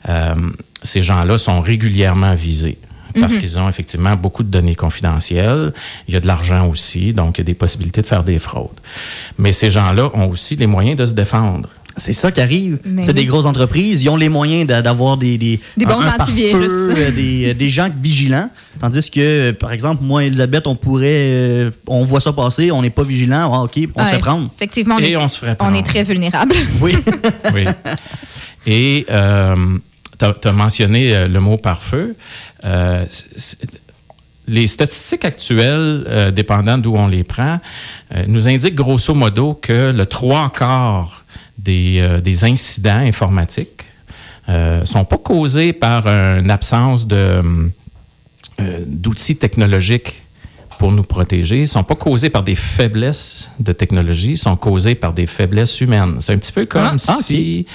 euh, 0.07 0.35
ces 0.83 1.01
gens-là 1.01 1.37
sont 1.37 1.59
régulièrement 1.61 2.35
visés. 2.35 2.77
Parce 3.19 3.33
Mhm. 3.33 3.39
qu'ils 3.39 3.57
ont 3.57 3.67
effectivement 3.67 4.15
beaucoup 4.15 4.43
de 4.43 4.49
données 4.51 4.75
confidentielles. 4.75 5.73
Il 6.07 6.13
y 6.13 6.17
a 6.17 6.19
de 6.19 6.27
l'argent 6.27 6.67
aussi, 6.67 7.11
donc 7.11 7.37
il 7.39 7.41
y 7.41 7.41
a 7.41 7.45
des 7.45 7.55
possibilités 7.55 8.03
de 8.03 8.05
faire 8.05 8.23
des 8.23 8.37
fraudes. 8.37 8.79
Mais 9.39 9.51
ces 9.51 9.71
gens-là 9.71 10.11
ont 10.13 10.27
aussi 10.27 10.55
les 10.57 10.67
moyens 10.67 10.95
de 10.95 11.07
se 11.07 11.15
défendre. 11.15 11.69
C'est 11.97 12.13
ça 12.13 12.31
qui 12.31 12.39
arrive. 12.39 12.77
Mais 12.85 13.01
c'est 13.03 13.09
oui. 13.09 13.15
des 13.15 13.25
grosses 13.25 13.45
entreprises. 13.45 14.03
Ils 14.03 14.09
ont 14.09 14.15
les 14.15 14.29
moyens 14.29 14.65
d'a- 14.67 14.81
d'avoir 14.81 15.17
des, 15.17 15.37
des, 15.37 15.59
Des 15.75 15.85
bons 15.85 15.99
un- 15.99 16.07
un 16.07 16.15
antivirus. 16.23 16.51
pare-feu, 16.67 16.93
euh, 16.97 17.11
des, 17.11 17.53
des 17.53 17.69
gens 17.69 17.89
vigilants. 18.01 18.49
Tandis 18.79 19.09
que, 19.09 19.51
par 19.51 19.71
exemple, 19.73 20.03
moi, 20.03 20.23
Elisabeth, 20.23 20.67
on 20.67 20.75
pourrait. 20.75 21.07
euh, 21.09 21.71
on 21.87 22.03
voit 22.03 22.21
ça 22.21 22.31
passer, 22.31 22.71
on 22.71 22.81
n'est 22.81 22.89
pas 22.89 23.03
vigilant. 23.03 23.51
Ah, 23.53 23.63
OK, 23.63 23.77
on 23.95 23.99
se 23.99 24.05
Ouais, 24.05 24.11
fait 24.11 24.19
prendre. 24.19 24.49
Effectivement, 24.55 24.95
on, 24.97 25.03
Et 25.03 25.11
est, 25.11 25.17
on 25.17 25.27
se 25.27 25.39
ferait 25.39 25.57
on 25.59 25.73
est 25.73 25.85
très 25.85 26.03
vulnérable. 26.03 26.55
Oui. 26.81 26.95
Oui. 27.53 27.65
Et 28.67 29.05
euh, 29.09 29.55
tu 30.19 30.47
as, 30.47 30.51
mentionné 30.53 31.27
le 31.27 31.39
mot 31.39 31.57
pare-feu. 31.57 32.15
Euh, 32.65 33.05
les 34.47 34.67
statistiques 34.67 35.25
actuelles, 35.25 36.03
euh, 36.07 36.31
dépendant 36.31 36.77
d'où 36.77 36.95
on 36.95 37.07
les 37.07 37.23
prend, 37.23 37.59
euh, 38.15 38.23
nous 38.27 38.47
indiquent 38.47 38.75
grosso 38.75 39.13
modo 39.13 39.53
que 39.53 39.91
le 39.91 40.05
trois 40.05 40.51
quarts 40.55 41.18
des, 41.63 41.99
euh, 42.01 42.21
des 42.21 42.45
incidents 42.45 42.97
informatiques 42.99 43.83
ne 44.47 44.83
sont 44.83 45.05
pas 45.05 45.17
causés 45.19 45.73
par 45.73 46.07
une 46.07 46.49
absence 46.49 47.05
de, 47.05 47.15
euh, 48.59 48.79
d'outils 48.87 49.35
technologiques 49.37 50.23
pour 50.79 50.91
nous 50.91 51.03
protéger, 51.03 51.59
ne 51.59 51.65
sont 51.65 51.83
pas 51.83 51.93
causés 51.95 52.31
par 52.31 52.41
des 52.41 52.55
faiblesses 52.55 53.51
de 53.59 53.73
technologie, 53.73 54.37
sont 54.37 54.55
causés 54.55 54.95
par 54.95 55.13
des 55.13 55.27
faiblesses 55.27 55.79
humaines. 55.81 56.15
C'est 56.19 56.33
un 56.33 56.37
petit 56.39 56.51
peu 56.53 56.65
comme 56.65 56.97
Ah, 57.07 57.15
si 57.21 57.67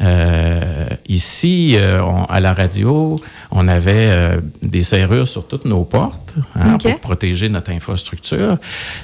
Euh, 0.00 0.88
ici, 1.08 1.76
euh, 1.76 2.02
on- 2.02 2.24
à 2.24 2.40
la 2.40 2.52
radio, 2.52 3.14
on 3.52 3.68
avait 3.68 4.08
euh, 4.10 4.40
des 4.60 4.82
serrures 4.82 5.28
sur 5.28 5.46
toutes 5.46 5.66
nos 5.66 5.84
portes 5.84 6.34
hein, 6.56 6.78
pour 6.78 6.98
protéger 6.98 7.48
notre 7.48 7.70
infrastructure, 7.70 8.58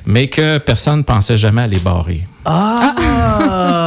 mais 0.05 0.27
que 0.27 0.59
personne 0.59 0.99
ne 0.99 1.03
pensait 1.05 1.39
jamais 1.39 1.63
à 1.63 1.67
les 1.69 1.79
barrer. 1.79 2.27
Ah! 2.45 3.87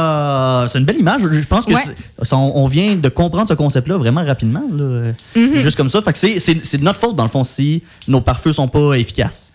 c'est 0.68 0.78
une 0.78 0.84
belle 0.84 0.98
image. 0.98 1.22
Je 1.30 1.46
pense 1.46 1.66
que 1.66 1.72
Ouais. 1.72 1.80
c'est- 1.84 2.24
ça, 2.24 2.36
on 2.36 2.52
on 2.64 2.66
vient 2.66 2.94
de 2.96 3.08
comprendre 3.08 3.48
ce 3.48 3.54
concept-là 3.54 3.96
vraiment 3.98 4.24
rapidement. 4.24 4.62
là. 4.72 5.12
Mm-hmm. 5.36 5.56
Juste 5.62 5.76
comme 5.76 5.88
ça. 5.90 6.00
Fait 6.02 6.12
que 6.12 6.18
c'est- 6.18 6.78
de 6.78 6.84
notre 6.84 6.98
faute, 7.00 7.16
dans 7.16 7.24
le 7.24 7.28
fond, 7.30 7.44
si 7.44 7.82
nos 8.08 8.20
pare-feux 8.20 8.52
sont 8.52 8.68
pas 8.68 8.94
efficaces. 8.94 9.50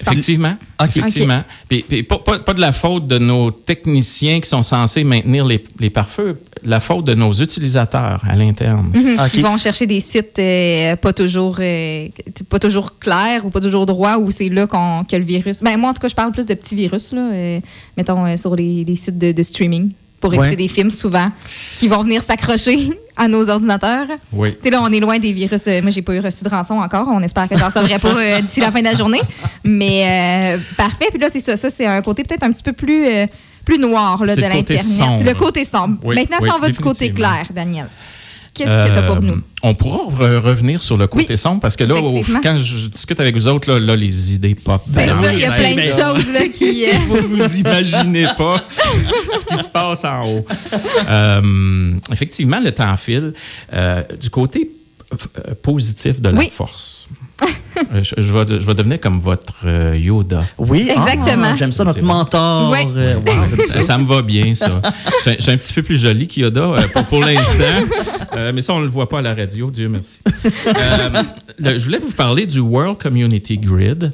Effectivement. 0.00 0.56
OK. 0.82 0.96
Effectivement. 0.96 1.44
Puis, 1.68 1.84
puis 1.88 2.02
pas, 2.02 2.18
pas- 2.18 2.40
pas 2.40 2.52
de 2.52 2.60
la 2.60 2.72
faute 2.72 3.06
de 3.06 3.18
nos 3.18 3.52
techniciens 3.52 4.40
qui 4.40 4.48
sont 4.48 4.62
censés 4.64 5.04
maintenir 5.04 5.46
les, 5.46 5.62
les 5.78 5.88
pare-feux, 5.88 6.40
la 6.64 6.80
faute 6.80 7.04
de 7.06 7.14
nos 7.14 7.32
utilisateurs 7.32 8.20
à 8.28 8.34
l'interne. 8.34 8.90
Mhm, 8.92 9.20
OK. 9.20 9.30
Qui 9.30 9.42
vont 9.42 9.56
chercher 9.56 9.86
des 9.86 10.00
sites 10.00 10.36
euh, 10.40 10.96
pas 10.96 11.12
toujours 11.12 11.58
euh, 11.60 12.08
pas 12.48 12.58
toujours 12.58 12.98
clairs 12.98 13.46
ou 13.46 13.50
pas 13.50 13.60
toujours 13.60 13.86
droits 13.86 14.18
où 14.18 14.32
c'est 14.32 14.48
là 14.48 14.66
qu'on 14.66 15.04
que 15.04 15.14
le 15.14 15.22
virus. 15.24 15.62
Ben, 15.62 15.76
moi, 15.78 15.90
en 15.90 15.94
tout 15.94 16.00
cas, 16.00 16.08
je 16.08 16.14
parle 16.16 16.32
plus 16.32 16.46
de 16.46 16.54
petits 16.54 16.74
virus, 16.74 17.12
là, 17.12 17.30
euh, 17.32 17.60
mettons, 17.96 18.26
euh, 18.26 18.36
sur 18.36 18.56
les, 18.56 18.82
les 18.84 18.96
sites 18.96 19.16
de, 19.18 19.30
de 19.30 19.42
streaming 19.44 19.92
pour 20.24 20.32
écouter 20.32 20.50
Ouais. 20.50 20.56
des 20.56 20.68
films 20.68 20.90
souvent 20.90 21.28
qui 21.76 21.86
vont 21.86 22.02
venir 22.02 22.22
s'accrocher 22.22 22.90
à 23.16 23.28
nos 23.28 23.50
ordinateurs. 23.50 24.06
Oui. 24.32 24.52
Tu 24.54 24.58
sais, 24.62 24.70
là, 24.70 24.80
on 24.82 24.90
est 24.90 24.98
loin 25.00 25.18
des 25.18 25.32
virus. 25.32 25.60
Euh, 25.66 25.82
moi, 25.82 25.90
j'ai 25.90 26.00
pas 26.00 26.14
eu 26.14 26.20
reçu 26.20 26.42
de 26.42 26.48
rançon 26.48 26.74
encore. 26.78 27.08
On 27.12 27.22
espère 27.22 27.46
que 27.46 27.58
j'en 27.58 27.68
saurai 27.68 27.98
pas 27.98 28.08
euh, 28.08 28.40
d'ici 28.40 28.60
la 28.60 28.72
fin 28.72 28.78
de 28.80 28.84
la 28.86 28.94
journée. 28.94 29.20
Mais 29.64 30.54
euh, 30.56 30.58
parfait. 30.78 31.08
Puis 31.10 31.18
là, 31.18 31.28
c'est 31.30 31.40
ça. 31.40 31.58
Ça, 31.58 31.68
c'est 31.68 31.84
un 31.84 32.00
côté 32.00 32.24
peut-être 32.24 32.42
un 32.42 32.50
petit 32.50 32.62
peu 32.62 32.72
plus, 32.72 33.06
euh, 33.06 33.26
plus 33.66 33.78
noir 33.78 34.24
là, 34.24 34.34
de 34.34 34.40
l'Internet. 34.40 35.22
Le 35.22 35.34
côté 35.34 35.64
sombre. 35.66 35.98
Oui, 36.04 36.16
Maintenant, 36.16 36.38
oui, 36.40 36.48
si 36.48 36.54
on 36.56 36.58
va 36.58 36.70
du 36.70 36.78
côté 36.80 37.12
clair, 37.12 37.46
Daniel, 37.54 37.88
qu'est-ce 38.54 38.88
que 38.88 38.92
tu 38.92 38.98
as 38.98 39.02
pour 39.02 39.16
Euh, 39.16 39.20
nous? 39.20 39.40
On 39.62 39.74
pourra 39.74 39.98
re- 40.10 40.38
revenir 40.38 40.80
sur 40.82 40.96
le 40.96 41.06
côté 41.06 41.26
Oui, 41.30 41.36
sombre 41.38 41.60
parce 41.60 41.76
que 41.76 41.84
là, 41.84 41.94
au- 41.96 42.22
quand 42.42 42.56
je 42.56 42.86
discute 42.88 43.18
avec 43.20 43.34
vous 43.34 43.48
autres, 43.48 43.70
là, 43.70 43.78
là, 43.80 43.96
les 43.96 44.34
idées 44.34 44.54
pop. 44.54 44.80
C'est 44.92 45.08
ça, 45.08 45.32
il 45.32 45.40
y 45.40 45.44
a 45.44 45.50
plein 45.52 45.74
de 45.76 45.82
choses 45.82 46.28
là, 46.32 46.48
qui. 46.52 46.84
euh, 46.88 46.92
Vous 47.08 47.36
vous 47.36 47.56
imaginez 47.58 48.26
pas 48.36 48.64
ce 49.38 49.44
qui 49.44 49.62
se 49.62 49.68
passe 49.68 50.04
en 50.04 50.26
haut. 50.28 50.46
Euh, 51.08 51.92
effectivement, 52.12 52.60
le 52.60 52.72
temps 52.72 52.96
file. 52.96 53.32
Euh, 53.72 54.02
du 54.20 54.30
côté 54.30 54.70
euh, 55.12 55.54
positif 55.62 56.20
de 56.20 56.28
la 56.28 56.38
Oui. 56.38 56.50
force. 56.52 57.08
Euh, 57.92 58.02
je, 58.04 58.14
je 58.22 58.32
vais, 58.32 58.46
je 58.60 58.64
vais 58.66 58.74
devenir 58.74 59.00
comme 59.00 59.18
votre 59.18 59.52
euh, 59.64 59.96
Yoda. 59.98 60.42
Oui, 60.58 60.88
Exactement. 60.94 61.48
Ah, 61.52 61.56
J'aime 61.58 61.72
ça, 61.72 61.82
notre 61.84 62.02
mentor. 62.02 62.70
Ouais. 62.70 62.86
Euh, 62.96 63.16
wow, 63.16 63.82
ça. 63.82 63.98
Me 63.98 64.04
va 64.04 64.22
bien, 64.22 64.54
ça. 64.54 64.80
Je 65.26 65.40
suis 65.40 65.50
un- 65.50 65.56
petit 65.56 65.72
peu 65.72 65.82
plus 65.82 66.00
joli 66.00 66.28
qu'Yoda 66.28 66.60
euh, 66.60 66.82
pour, 66.92 67.04
pour 67.06 67.20
l'instant. 67.20 67.64
Euh, 68.36 68.52
mais 68.54 68.60
ça, 68.60 68.74
on 68.74 68.78
ne 68.78 68.84
le 68.84 68.90
voit 68.90 69.08
pas 69.08 69.18
à 69.18 69.22
la 69.22 69.34
radio, 69.34 69.70
Dieu 69.72 69.88
merci. 69.88 70.20
Euh, 70.46 71.22
le- 71.58 71.78
je 71.78 71.84
voulais 71.84 71.98
vous 71.98 72.12
parler 72.12 72.46
du 72.46 72.60
World 72.60 72.96
Community 72.98 73.58
Grid. 73.58 74.12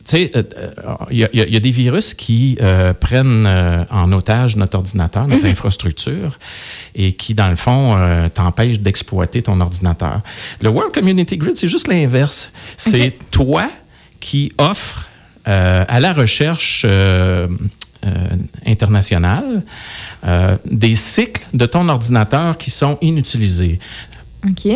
Euh, 0.00 0.04
tu 0.04 0.16
sais, 0.16 0.30
euh, 0.34 0.42
euh, 0.56 0.94
il 1.10 1.18
y, 1.18 1.24
a- 1.24 1.28
il 1.32 1.38
y 1.38 1.42
a- 1.42 1.46
il 1.46 1.52
y 1.52 1.56
a 1.56 1.60
des 1.60 1.70
virus 1.70 2.14
qui 2.14 2.56
euh, 2.60 2.92
prennent 2.94 3.44
euh, 3.46 3.84
en 3.90 4.10
otage 4.12 4.56
notre 4.56 4.76
ordinateur, 4.78 5.26
notre 5.28 5.46
infrastructure, 5.46 6.38
et 6.94 7.12
qui, 7.12 7.34
dans 7.34 7.48
le 7.48 7.56
fond, 7.56 7.94
euh, 7.96 8.28
t'empêchent 8.28 8.80
d'exploiter 8.80 9.42
ton 9.42 9.60
ordinateur. 9.60 10.20
Le 10.60 10.68
World 10.70 10.92
Community 10.92 11.36
Grid, 11.36 11.56
c'est 11.56 11.68
juste 11.68 11.88
l'inverse. 11.88 12.52
C'est 12.76 13.18
toi 13.30 13.68
qui 14.20 14.52
offres 14.58 15.06
euh, 15.48 15.84
à 15.88 16.00
la 16.00 16.12
recherche 16.12 16.82
euh, 16.88 17.48
euh, 18.06 18.08
internationale 18.66 19.62
euh, 20.24 20.56
des 20.64 20.94
cycles 20.94 21.42
de 21.52 21.66
ton 21.66 21.88
ordinateur 21.88 22.56
qui 22.58 22.70
sont 22.70 22.96
inutilisés. 23.02 23.78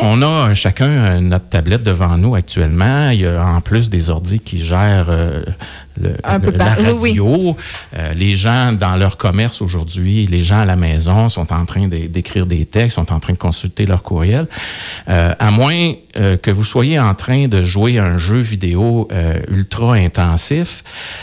On 0.02 0.20
a 0.20 0.50
euh, 0.50 0.54
chacun 0.54 0.86
euh, 0.88 1.20
notre 1.20 1.48
tablette 1.48 1.82
devant 1.82 2.18
nous 2.18 2.34
actuellement. 2.34 3.10
Il 3.10 3.20
y 3.20 3.26
a 3.26 3.44
en 3.46 3.60
plus 3.62 3.88
des 3.88 4.10
ordis 4.10 4.38
qui 4.40 4.62
gèrent 4.62 5.06
euh, 5.08 5.42
le, 5.98 6.10
le- 6.50 6.50
la 6.58 6.92
oui, 6.92 6.98
oui. 7.00 7.10
radio. 7.10 7.56
Les 8.14 8.36
gens 8.36 8.72
dans 8.72 8.96
leur 8.96 9.16
commerce 9.16 9.62
aujourd'hui, 9.62 10.26
les 10.26 10.42
gens 10.42 10.58
à 10.60 10.64
la 10.66 10.76
maison 10.76 11.28
sont 11.30 11.50
en 11.52 11.64
train 11.64 11.88
d'é- 11.88 12.08
d'écrire 12.08 12.46
des 12.46 12.66
textes, 12.66 12.96
sont 12.96 13.10
en 13.12 13.20
train 13.20 13.32
de 13.32 13.38
consulter 13.38 13.86
leur 13.86 14.02
courriel. 14.02 14.46
À 15.06 15.50
moins 15.50 15.92
que 16.14 16.50
vous 16.50 16.64
soyez 16.64 16.98
en 17.00 17.14
train 17.14 17.46
de 17.48 17.62
jouer 17.62 17.98
un 17.98 18.18
jeu 18.18 18.38
vidéo 18.40 19.08
ultra 19.48 19.94
intensif, 19.94 20.82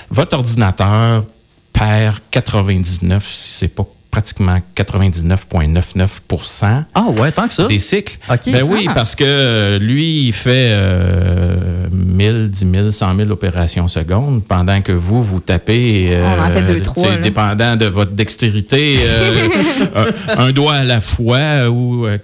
votre 0.09 0.35
ordinateur 0.37 1.25
perd 1.73 2.17
99, 2.31 3.27
si 3.31 3.53
c'est 3.59 3.75
pas 3.75 3.85
pratiquement 4.11 4.57
99,99% 4.75 6.83
Ah 6.93 7.05
ouais, 7.17 7.31
tant 7.31 7.47
que 7.47 7.53
ça. 7.53 7.67
des 7.67 7.79
cycles. 7.79 8.17
OK. 8.29 8.51
Ben 8.51 8.63
oui, 8.63 8.85
Ah. 8.89 8.93
parce 8.93 9.15
que 9.15 9.23
euh, 9.25 9.79
lui, 9.79 10.27
il 10.27 10.33
fait 10.33 10.71
euh, 10.73 11.87
1000, 11.91 12.49
10 12.51 12.71
000, 12.71 12.89
100 12.91 13.15
000 13.15 13.29
opérations 13.31 13.87
secondes, 13.87 14.43
pendant 14.43 14.81
que 14.81 14.91
vous, 14.91 15.23
vous 15.23 15.39
tapez, 15.39 16.09
euh, 16.11 16.25
On 16.25 16.41
en 16.43 16.49
fait 16.51 16.63
deux, 16.63 16.75
tu 16.75 16.81
trois, 16.81 17.15
dépendant 17.17 17.75
de 17.77 17.85
votre 17.85 18.11
dextérité, 18.11 18.97
euh, 19.01 19.47
un, 20.37 20.47
un 20.47 20.51
doigt 20.51 20.73
à 20.75 20.83
la 20.83 21.01
fois. 21.01 21.69
Ou, 21.69 22.05
euh, 22.05 22.17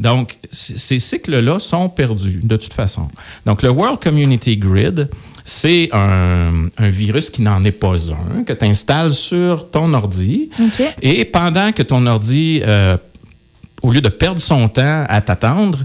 donc, 0.00 0.36
ces 0.50 0.98
cycles-là 0.98 1.58
sont 1.58 1.88
perdus, 1.88 2.40
de 2.42 2.56
toute 2.56 2.74
façon. 2.74 3.08
Donc, 3.46 3.62
le 3.62 3.70
World 3.70 3.98
Community 4.00 4.56
Grid, 4.56 5.08
c'est 5.44 5.88
un, 5.92 6.68
un 6.78 6.90
virus 6.90 7.30
qui 7.30 7.42
n'en 7.42 7.64
est 7.64 7.72
pas 7.72 7.96
un, 8.12 8.44
que 8.44 8.52
tu 8.52 8.64
installes 8.64 9.14
sur 9.14 9.70
ton 9.70 9.92
ordi. 9.94 10.50
Et 11.00 11.24
pendant 11.24 11.72
que 11.72 11.82
ton 11.82 12.06
ordi, 12.06 12.62
euh, 12.64 12.96
au 13.82 13.90
lieu 13.90 14.00
de 14.00 14.08
perdre 14.08 14.40
son 14.40 14.68
temps 14.68 15.04
à 15.08 15.20
t'attendre, 15.20 15.78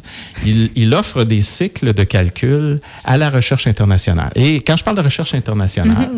il, 0.46 0.70
il 0.76 0.94
offre 0.94 1.24
des 1.24 1.42
cycles 1.42 1.94
de 1.94 2.04
calcul 2.04 2.80
à 3.04 3.18
la 3.18 3.30
recherche 3.30 3.66
internationale. 3.68 4.32
Et 4.36 4.62
quand 4.62 4.78
je 4.78 4.84
parle 4.84 4.98
de 4.98 5.02
recherche 5.02 5.34
internationale, 5.34 6.12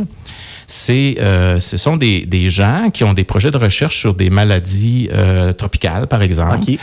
c'est, 0.71 1.15
euh, 1.19 1.59
ce 1.59 1.77
sont 1.77 1.97
des, 1.97 2.27
des 2.27 2.51
gens 2.51 2.91
qui 2.93 3.03
ont 3.03 3.13
des 3.15 3.23
projets 3.23 3.49
de 3.49 3.57
recherche 3.57 3.97
sur 3.97 4.13
des 4.13 4.29
maladies 4.29 5.09
euh, 5.11 5.51
tropicales, 5.51 6.05
par 6.05 6.21
exemple, 6.21 6.59
OK. 6.69 6.77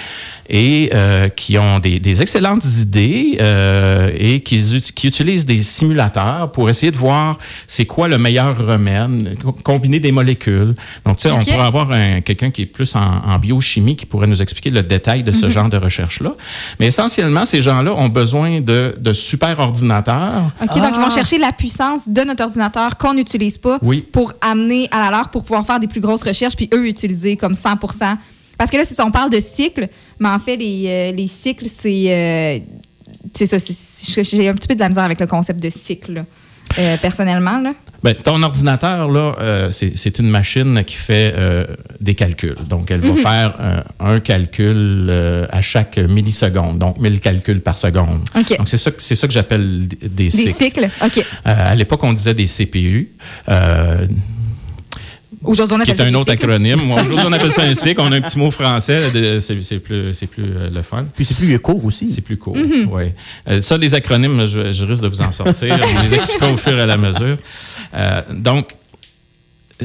et 0.48 0.90
euh, 0.92 1.28
qui 1.28 1.56
ont 1.56 1.78
des, 1.78 2.00
des 2.00 2.20
excellentes 2.20 2.64
idées 2.80 3.38
euh, 3.40 4.10
et 4.18 4.40
qui, 4.40 4.58
qui 4.92 5.06
utilisent 5.06 5.46
des 5.46 5.62
simulateurs 5.62 6.50
pour 6.50 6.68
essayer 6.68 6.90
de 6.90 6.96
voir 6.96 7.38
c'est 7.68 7.84
quoi 7.86 8.08
le 8.08 8.18
meilleur 8.18 8.58
remède, 8.58 9.38
co- 9.40 9.52
combiner 9.52 10.00
des 10.00 10.10
molécules. 10.10 10.74
Donc, 11.04 11.18
tu 11.18 11.22
sais, 11.28 11.30
on 11.30 11.38
pourrait 11.38 11.60
avoir 11.60 11.92
un- 11.92 12.20
quelqu'un 12.22 12.50
qui 12.50 12.62
est 12.62 12.66
plus 12.66 12.92
en, 12.96 13.00
en 13.24 13.38
biochimie 13.38 13.96
qui 13.96 14.04
pourrait 14.06 14.26
nous 14.26 14.42
expliquer 14.42 14.70
le 14.70 14.82
détail 14.82 15.22
de 15.22 15.30
Mhm. 15.30 15.36
ce 15.36 15.48
genre 15.48 15.68
de 15.68 15.76
recherche-là. 15.76 16.32
Mais 16.80 16.86
essentiellement, 16.86 17.44
ces 17.44 17.60
gens-là 17.62 17.94
ont 17.94 18.08
besoin 18.08 18.60
de, 18.60 18.96
de 18.98 19.12
super 19.12 19.60
ordinateurs. 19.60 20.42
OK, 20.60 20.74
donc 20.76 20.92
ils 20.92 21.00
vont 21.00 21.10
chercher 21.10 21.38
la 21.38 21.52
puissance 21.52 22.08
de 22.08 22.22
notre 22.22 22.42
ordinateur 22.42 22.96
qu'on 22.96 23.14
n'utilise 23.14 23.58
pas 23.58 23.75
Oui. 23.82 24.00
pour 24.00 24.32
amener 24.40 24.88
à 24.90 24.98
la 25.00 25.10
leur 25.10 25.30
pour 25.30 25.42
pouvoir 25.42 25.66
faire 25.66 25.80
des 25.80 25.86
plus 25.86 26.00
grosses 26.00 26.22
recherches, 26.22 26.56
puis 26.56 26.68
eux 26.74 26.86
utiliser 26.86 27.36
comme 27.36 27.54
100 27.54 27.76
Parce 28.58 28.70
que 28.70 28.76
là, 28.76 28.84
si 28.84 29.00
on 29.00 29.10
parle 29.10 29.30
de 29.30 29.40
cycles, 29.40 29.88
mais 30.18 30.28
en 30.28 30.38
fait, 30.38 30.56
les, 30.56 30.84
euh, 30.88 31.12
les 31.12 31.28
cycles, 31.28 31.66
c'est. 31.66 32.06
euh, 32.08 32.58
c'est 33.34 33.46
ça, 33.46 33.58
j'ai 33.58 34.48
un 34.48 34.54
petit 34.54 34.68
peu 34.68 34.74
de 34.74 34.80
la 34.80 34.88
misère 34.88 35.04
avec 35.04 35.20
le 35.20 35.26
concept 35.26 35.62
de 35.62 35.68
cycle, 35.68 36.12
là, 36.12 36.24
euh, 36.78 36.96
personnellement. 36.98 37.58
Là. 37.58 37.74
Ben, 38.06 38.14
ton 38.14 38.40
ordinateur, 38.44 39.10
là, 39.10 39.34
euh, 39.40 39.70
c'est 39.72 40.18
une 40.20 40.28
machine 40.30 40.84
qui 40.84 40.94
fait 40.94 41.34
euh, 41.36 41.66
des 42.00 42.14
calculs. 42.14 42.54
Donc, 42.68 42.92
elle 42.92 43.00
va 43.00 43.08
Mhm. 43.08 43.16
faire 43.16 43.54
euh, 43.60 43.80
un 43.98 44.20
calcul 44.20 45.10
à 45.50 45.60
chaque 45.60 45.98
milliseconde, 45.98 46.78
donc 46.78 46.98
1000 47.00 47.18
calculs 47.18 47.60
par 47.60 47.76
seconde. 47.76 48.20
Donc, 48.58 48.68
c'est 48.68 48.76
ça, 48.76 48.92
ça 48.96 49.26
que 49.26 49.32
j'appelle 49.32 49.88
des, 49.88 49.96
des 49.96 50.08
Des 50.24 50.30
cycles. 50.30 50.52
cycles, 50.54 50.88
OK. 51.04 51.24
À 51.44 51.74
l'époque, 51.74 52.04
on 52.04 52.12
disait 52.12 52.34
des 52.34 52.46
CPU. 52.46 53.08
Aujourd'hui, 55.46 55.76
on 55.76 55.84
qui 55.84 55.90
appelle 55.90 56.08
est 56.08 56.10
ça 56.12 56.16
un 56.16 56.20
autre 56.20 56.32
acronyme. 56.32 56.90
Aujourd'hui, 56.92 57.18
on 57.26 57.32
appelle 57.32 57.50
ça 57.52 57.62
un 57.62 57.74
cycle. 57.74 58.00
On 58.00 58.12
a 58.12 58.16
un 58.16 58.20
petit 58.20 58.38
mot 58.38 58.50
français. 58.50 59.10
C'est 59.40 59.62
c'est 59.62 59.78
plus, 59.78 60.12
c'est 60.14 60.26
plus 60.26 60.44
euh, 60.44 60.70
le 60.70 60.82
fun. 60.82 61.06
Puis 61.14 61.24
c'est 61.24 61.34
plus 61.36 61.58
court 61.58 61.84
aussi. 61.84 62.10
C'est 62.10 62.20
plus 62.20 62.36
court. 62.36 62.56
Mm-hmm. 62.56 62.86
ouais. 62.86 63.14
Euh, 63.48 63.60
ça, 63.60 63.76
les 63.78 63.94
acronymes, 63.94 64.44
je, 64.44 64.72
je 64.72 64.84
risque 64.84 65.02
de 65.02 65.08
vous 65.08 65.22
en 65.22 65.32
sortir. 65.32 65.78
On 65.98 66.02
les 66.02 66.14
expliquera 66.14 66.50
au 66.52 66.56
fur 66.56 66.76
et 66.76 66.82
à 66.82 66.86
la 66.86 66.96
mesure. 66.96 67.36
Euh, 67.94 68.22
donc, 68.34 68.70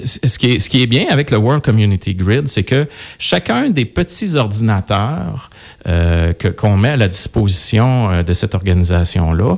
c- 0.04 0.20
ce 0.26 0.38
qui, 0.38 0.52
est, 0.52 0.60
ce 0.60 0.70
qui 0.70 0.82
est 0.82 0.88
bien 0.88 1.06
avec 1.10 1.32
le 1.32 1.38
World 1.38 1.64
Community 1.64 2.16
Grid, 2.16 2.48
c'est 2.48 2.64
que 2.64 2.88
chacun 3.20 3.70
des 3.70 3.86
petits 3.86 4.36
ordinateurs 4.36 5.50
euh, 5.88 6.34
que- 6.34 6.48
qu'on 6.50 6.78
met 6.78 6.90
à 6.90 6.98
la 6.98 7.08
disposition 7.08 8.12
euh, 8.12 8.24
de 8.24 8.34
cette 8.34 8.54
organisation-là, 8.56 9.56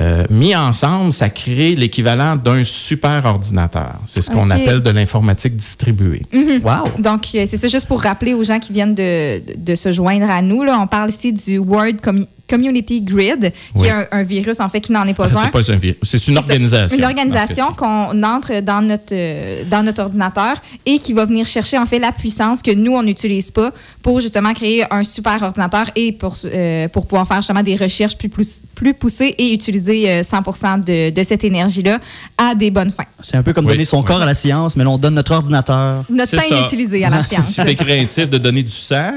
euh, 0.00 0.24
mis 0.30 0.54
ensemble, 0.54 1.12
ça 1.12 1.28
crée 1.30 1.74
l'équivalent 1.74 2.36
d'un 2.36 2.62
super 2.64 3.24
ordinateur. 3.24 3.94
C'est 4.06 4.20
ce 4.20 4.30
qu'on 4.30 4.48
appelle 4.50 4.80
de 4.82 4.90
l'informatique 4.90 5.56
distribuée. 5.56 6.22
Wow. 6.62 7.00
Donc, 7.00 7.26
euh, 7.34 7.44
c'est 7.46 7.56
ça 7.56 7.66
juste 7.68 7.86
pour 7.86 8.00
rappeler 8.02 8.34
aux 8.34 8.44
gens 8.44 8.60
qui 8.60 8.72
viennent 8.72 8.94
de, 8.94 9.42
de 9.56 9.74
se 9.74 9.90
joindre 9.92 10.30
à 10.30 10.40
nous. 10.42 10.62
Là, 10.62 10.78
on 10.80 10.86
parle 10.86 11.10
ici 11.10 11.32
du 11.32 11.58
World 11.58 12.00
Commu- 12.00 12.26
Community 12.48 13.00
Grid, 13.02 13.52
qui 13.76 13.82
Oui. 13.82 13.86
est 13.88 13.90
un, 13.90 14.06
un 14.10 14.22
virus, 14.22 14.60
en 14.60 14.68
fait, 14.68 14.80
qui 14.80 14.92
n'en 14.92 15.04
est 15.06 15.14
pas 15.14 15.28
Ah, 15.34 15.38
un. 15.38 15.44
c'est 15.44 15.50
pas 15.50 15.72
un 15.72 15.76
virus, 15.76 15.96
c'est 16.02 16.26
une 16.28 16.38
organisation. 16.38 16.98
Une 16.98 17.04
organisation 17.04 17.66
qu'on 17.76 18.22
entre 18.22 18.60
dans 18.60 18.80
notre, 18.82 19.12
euh, 19.12 19.64
dans 19.70 19.82
notre 19.82 20.02
ordinateur 20.02 20.56
et 20.86 20.98
qui 20.98 21.12
va 21.12 21.24
venir 21.24 21.46
chercher 21.46 21.78
en 21.78 21.86
fait 21.86 21.98
la 21.98 22.12
puissance 22.12 22.62
que 22.62 22.70
nous, 22.74 22.92
on 22.92 23.02
n'utilise 23.02 23.50
pas 23.50 23.72
pour 24.02 24.20
justement 24.20 24.52
créer 24.54 24.84
un 24.92 25.04
super 25.04 25.42
ordinateur 25.42 25.86
et 25.94 26.12
pour, 26.12 26.36
euh, 26.44 26.88
pour 26.88 27.06
pouvoir 27.06 27.26
faire 27.26 27.38
justement 27.38 27.62
des 27.62 27.76
recherches 27.76 28.16
plus, 28.16 28.28
plus, 28.28 28.62
plus 28.74 28.94
poussées 28.94 29.34
et 29.38 29.52
utiliser 29.52 30.10
euh, 30.10 30.22
100 30.22 30.78
de, 30.84 31.10
de 31.10 31.24
cette 31.24 31.44
énergie-là 31.44 31.98
à 32.36 32.54
des 32.54 32.70
bonnes 32.70 32.90
fins. 32.90 33.04
C'est 33.20 33.36
un 33.36 33.42
peu 33.42 33.52
comme 33.52 33.66
Oui, 33.66 33.72
donner 33.72 33.84
son 33.84 33.98
oui. 33.98 34.04
corps 34.06 34.22
à 34.22 34.26
la 34.26 34.34
science, 34.34 34.76
mais 34.76 34.84
là, 34.84 34.90
on 34.90 34.98
donne 34.98 35.14
notre 35.14 35.32
ordinateur. 35.32 36.04
Notre 36.08 36.30
C'est 36.30 36.36
temps 36.36 36.42
ça. 36.48 36.58
inutilisé 36.60 37.04
à 37.04 37.10
la 37.10 37.22
science. 37.22 37.48
Si 37.48 37.62
t'es 37.62 37.74
craintif 37.74 38.30
de 38.30 38.38
donner 38.38 38.62
du 38.62 38.70
sang, 38.70 39.12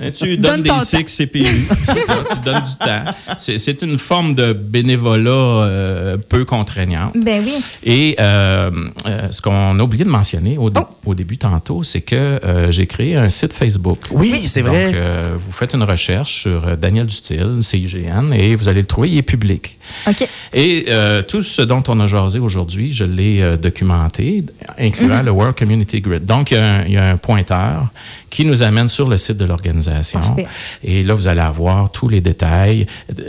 euh, 0.00 0.10
tu 0.14 0.36
Donne 0.36 0.52
donnes 0.56 0.62
des 0.62 0.68
ton 0.70 0.80
cycles 0.80 1.10
CPU. 1.26 1.66
C'est 1.86 2.02
ça, 2.02 2.18
tu 2.30 2.38
donnes 2.44 2.62
du 2.64 2.75
temps. 2.78 3.04
C'est 3.38 3.82
une 3.82 3.98
forme 3.98 4.34
de 4.34 4.52
bénévolat 4.52 5.30
euh, 5.30 6.16
peu 6.16 6.44
contraignante. 6.44 7.12
Ben 7.16 7.42
oui. 7.44 7.54
Et 7.84 8.16
euh, 8.20 8.70
euh, 9.06 9.30
ce 9.30 9.40
qu'on 9.40 9.78
a 9.78 9.82
oublié 9.82 10.04
de 10.04 10.10
mentionner 10.10 10.58
au, 10.58 10.70
dé- 10.70 10.80
Oh. 11.06 11.10
au 11.10 11.14
début 11.14 11.38
tantôt, 11.38 11.82
c'est 11.82 12.00
que 12.02 12.14
euh, 12.16 12.70
j'ai 12.70 12.86
créé 12.86 13.16
un 13.16 13.28
site 13.28 13.52
Facebook. 13.52 13.98
Oui, 14.10 14.30
c'est 14.46 14.62
vrai. 14.62 14.86
Donc, 14.86 14.94
euh, 14.94 15.22
vous 15.38 15.52
faites 15.52 15.72
une 15.74 15.82
recherche 15.82 16.34
sur 16.42 16.76
Daniel 16.76 17.06
Dutil, 17.06 17.62
CIGN, 17.62 18.32
et 18.32 18.54
vous 18.56 18.68
allez 18.68 18.80
le 18.80 18.86
trouver, 18.86 19.10
il 19.10 19.18
est 19.18 19.22
public. 19.22 19.78
OK. 20.06 20.28
Et 20.52 20.86
euh, 20.88 21.22
tout 21.22 21.42
ce 21.42 21.62
dont 21.62 21.82
on 21.88 21.98
a 22.00 22.06
jasé 22.06 22.38
aujourd'hui, 22.38 22.92
je 22.92 23.04
l'ai 23.04 23.40
euh, 23.42 23.56
documenté, 23.56 24.44
incluant 24.78 25.22
le 25.22 25.30
World 25.30 25.56
Community 25.56 26.00
Grid. 26.00 26.24
Donc, 26.24 26.50
il 26.50 26.54
y, 26.54 26.60
a 26.60 26.64
un, 26.78 26.82
il 26.84 26.92
y 26.92 26.96
a 26.96 27.08
un 27.10 27.16
pointeur 27.16 27.86
qui 28.30 28.44
nous 28.44 28.62
amène 28.62 28.88
sur 28.88 29.08
le 29.08 29.16
site 29.16 29.36
de 29.38 29.44
l'organisation. 29.44 30.36
Et 30.84 31.02
là, 31.04 31.14
vous 31.14 31.28
allez 31.28 31.40
avoir 31.40 31.90
tous 31.90 32.08
les 32.08 32.20
détails, 32.20 32.65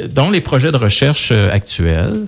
dont 0.10 0.30
les 0.30 0.42
projets 0.42 0.72
de 0.72 0.78
recherche 0.78 1.30
euh, 1.32 1.52
actuels. 1.52 2.28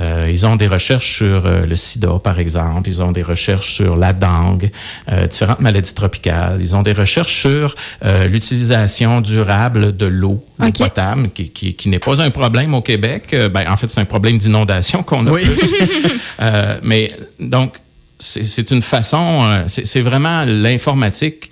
Euh, 0.00 0.28
ils 0.30 0.46
ont 0.46 0.56
des 0.56 0.66
recherches 0.66 1.16
sur 1.16 1.46
euh, 1.46 1.66
le 1.66 1.76
sida, 1.76 2.18
par 2.22 2.38
exemple. 2.38 2.88
Ils 2.88 3.02
ont 3.02 3.12
des 3.12 3.22
recherches 3.22 3.72
sur 3.72 3.96
la 3.96 4.12
dengue, 4.12 4.70
euh, 5.10 5.26
différentes 5.26 5.60
maladies 5.60 5.94
tropicales. 5.94 6.58
Ils 6.60 6.74
ont 6.76 6.82
des 6.82 6.92
recherches 6.92 7.34
sur 7.34 7.74
euh, 8.04 8.26
l'utilisation 8.26 9.20
durable 9.20 9.96
de 9.96 10.06
l'eau, 10.06 10.44
potable, 10.78 11.30
qui, 11.30 11.50
qui, 11.50 11.74
qui 11.74 11.88
n'est 11.88 11.98
pas 11.98 12.20
un 12.20 12.30
problème 12.30 12.74
au 12.74 12.82
Québec. 12.82 13.24
Euh, 13.32 13.48
ben, 13.48 13.64
en 13.68 13.76
fait, 13.76 13.88
c'est 13.88 14.00
un 14.00 14.04
problème 14.04 14.38
d'inondation 14.38 15.02
qu'on 15.02 15.26
a 15.26 15.30
Oui. 15.30 15.42
plus. 15.44 15.58
Euh, 16.40 16.78
mais 16.84 17.10
donc, 17.40 17.74
c'est 18.20 18.70
une 18.70 18.80
façon, 18.82 19.64
c'est 19.66 19.84
c'est 19.86 20.00
vraiment 20.00 20.44
l'informatique 20.46 21.50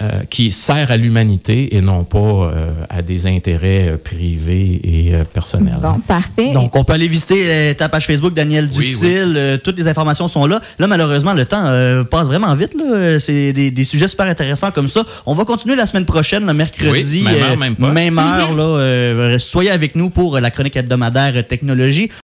euh, 0.00 0.22
qui 0.30 0.50
sert 0.50 0.90
à 0.90 0.96
l'humanité 0.96 1.76
et 1.76 1.80
non 1.82 2.04
pas 2.04 2.18
euh, 2.18 2.70
à 2.88 3.02
des 3.02 3.26
intérêts 3.26 3.88
euh, 3.90 3.96
privés 3.98 4.80
et 4.82 5.14
euh, 5.14 5.24
personnels. 5.24 5.78
Bon, 5.82 6.00
parfait. 6.00 6.52
Donc, 6.52 6.74
on 6.76 6.82
peut 6.84 6.94
aller 6.94 7.08
visiter 7.08 7.44
euh, 7.46 7.74
ta 7.74 7.88
page 7.90 8.06
Facebook, 8.06 8.32
Daniel 8.32 8.68
Oui, 8.76 8.88
Dutil. 8.88 9.06
euh, 9.36 9.58
toutes 9.58 9.76
les 9.78 9.88
informations 9.88 10.28
sont 10.28 10.46
là. 10.46 10.60
Là, 10.78 10.86
malheureusement, 10.86 11.34
le 11.34 11.44
temps 11.44 11.64
euh, 11.66 12.04
passe 12.04 12.26
vraiment 12.26 12.54
vite. 12.54 12.74
là. 12.74 13.20
C'est 13.20 13.52
des, 13.52 13.70
des 13.70 13.84
sujets 13.84 14.08
super 14.08 14.26
intéressants 14.26 14.70
comme 14.70 14.88
ça. 14.88 15.04
On 15.26 15.34
va 15.34 15.44
continuer 15.44 15.76
la 15.76 15.84
semaine 15.86 16.06
prochaine, 16.06 16.46
le 16.46 16.54
mercredi. 16.54 17.24
Oui, 17.26 17.58
même 17.58 17.74
heure, 17.78 17.92
même 17.92 17.92
même 17.92 18.18
heure, 18.18 18.52
là, 18.56 18.62
euh, 18.64 19.38
soyez 19.38 19.70
avec 19.70 19.94
nous 19.94 20.08
pour 20.10 20.40
la 20.40 20.50
chronique 20.50 20.76
hebdomadaire 20.76 21.46
technologie. 21.46 22.10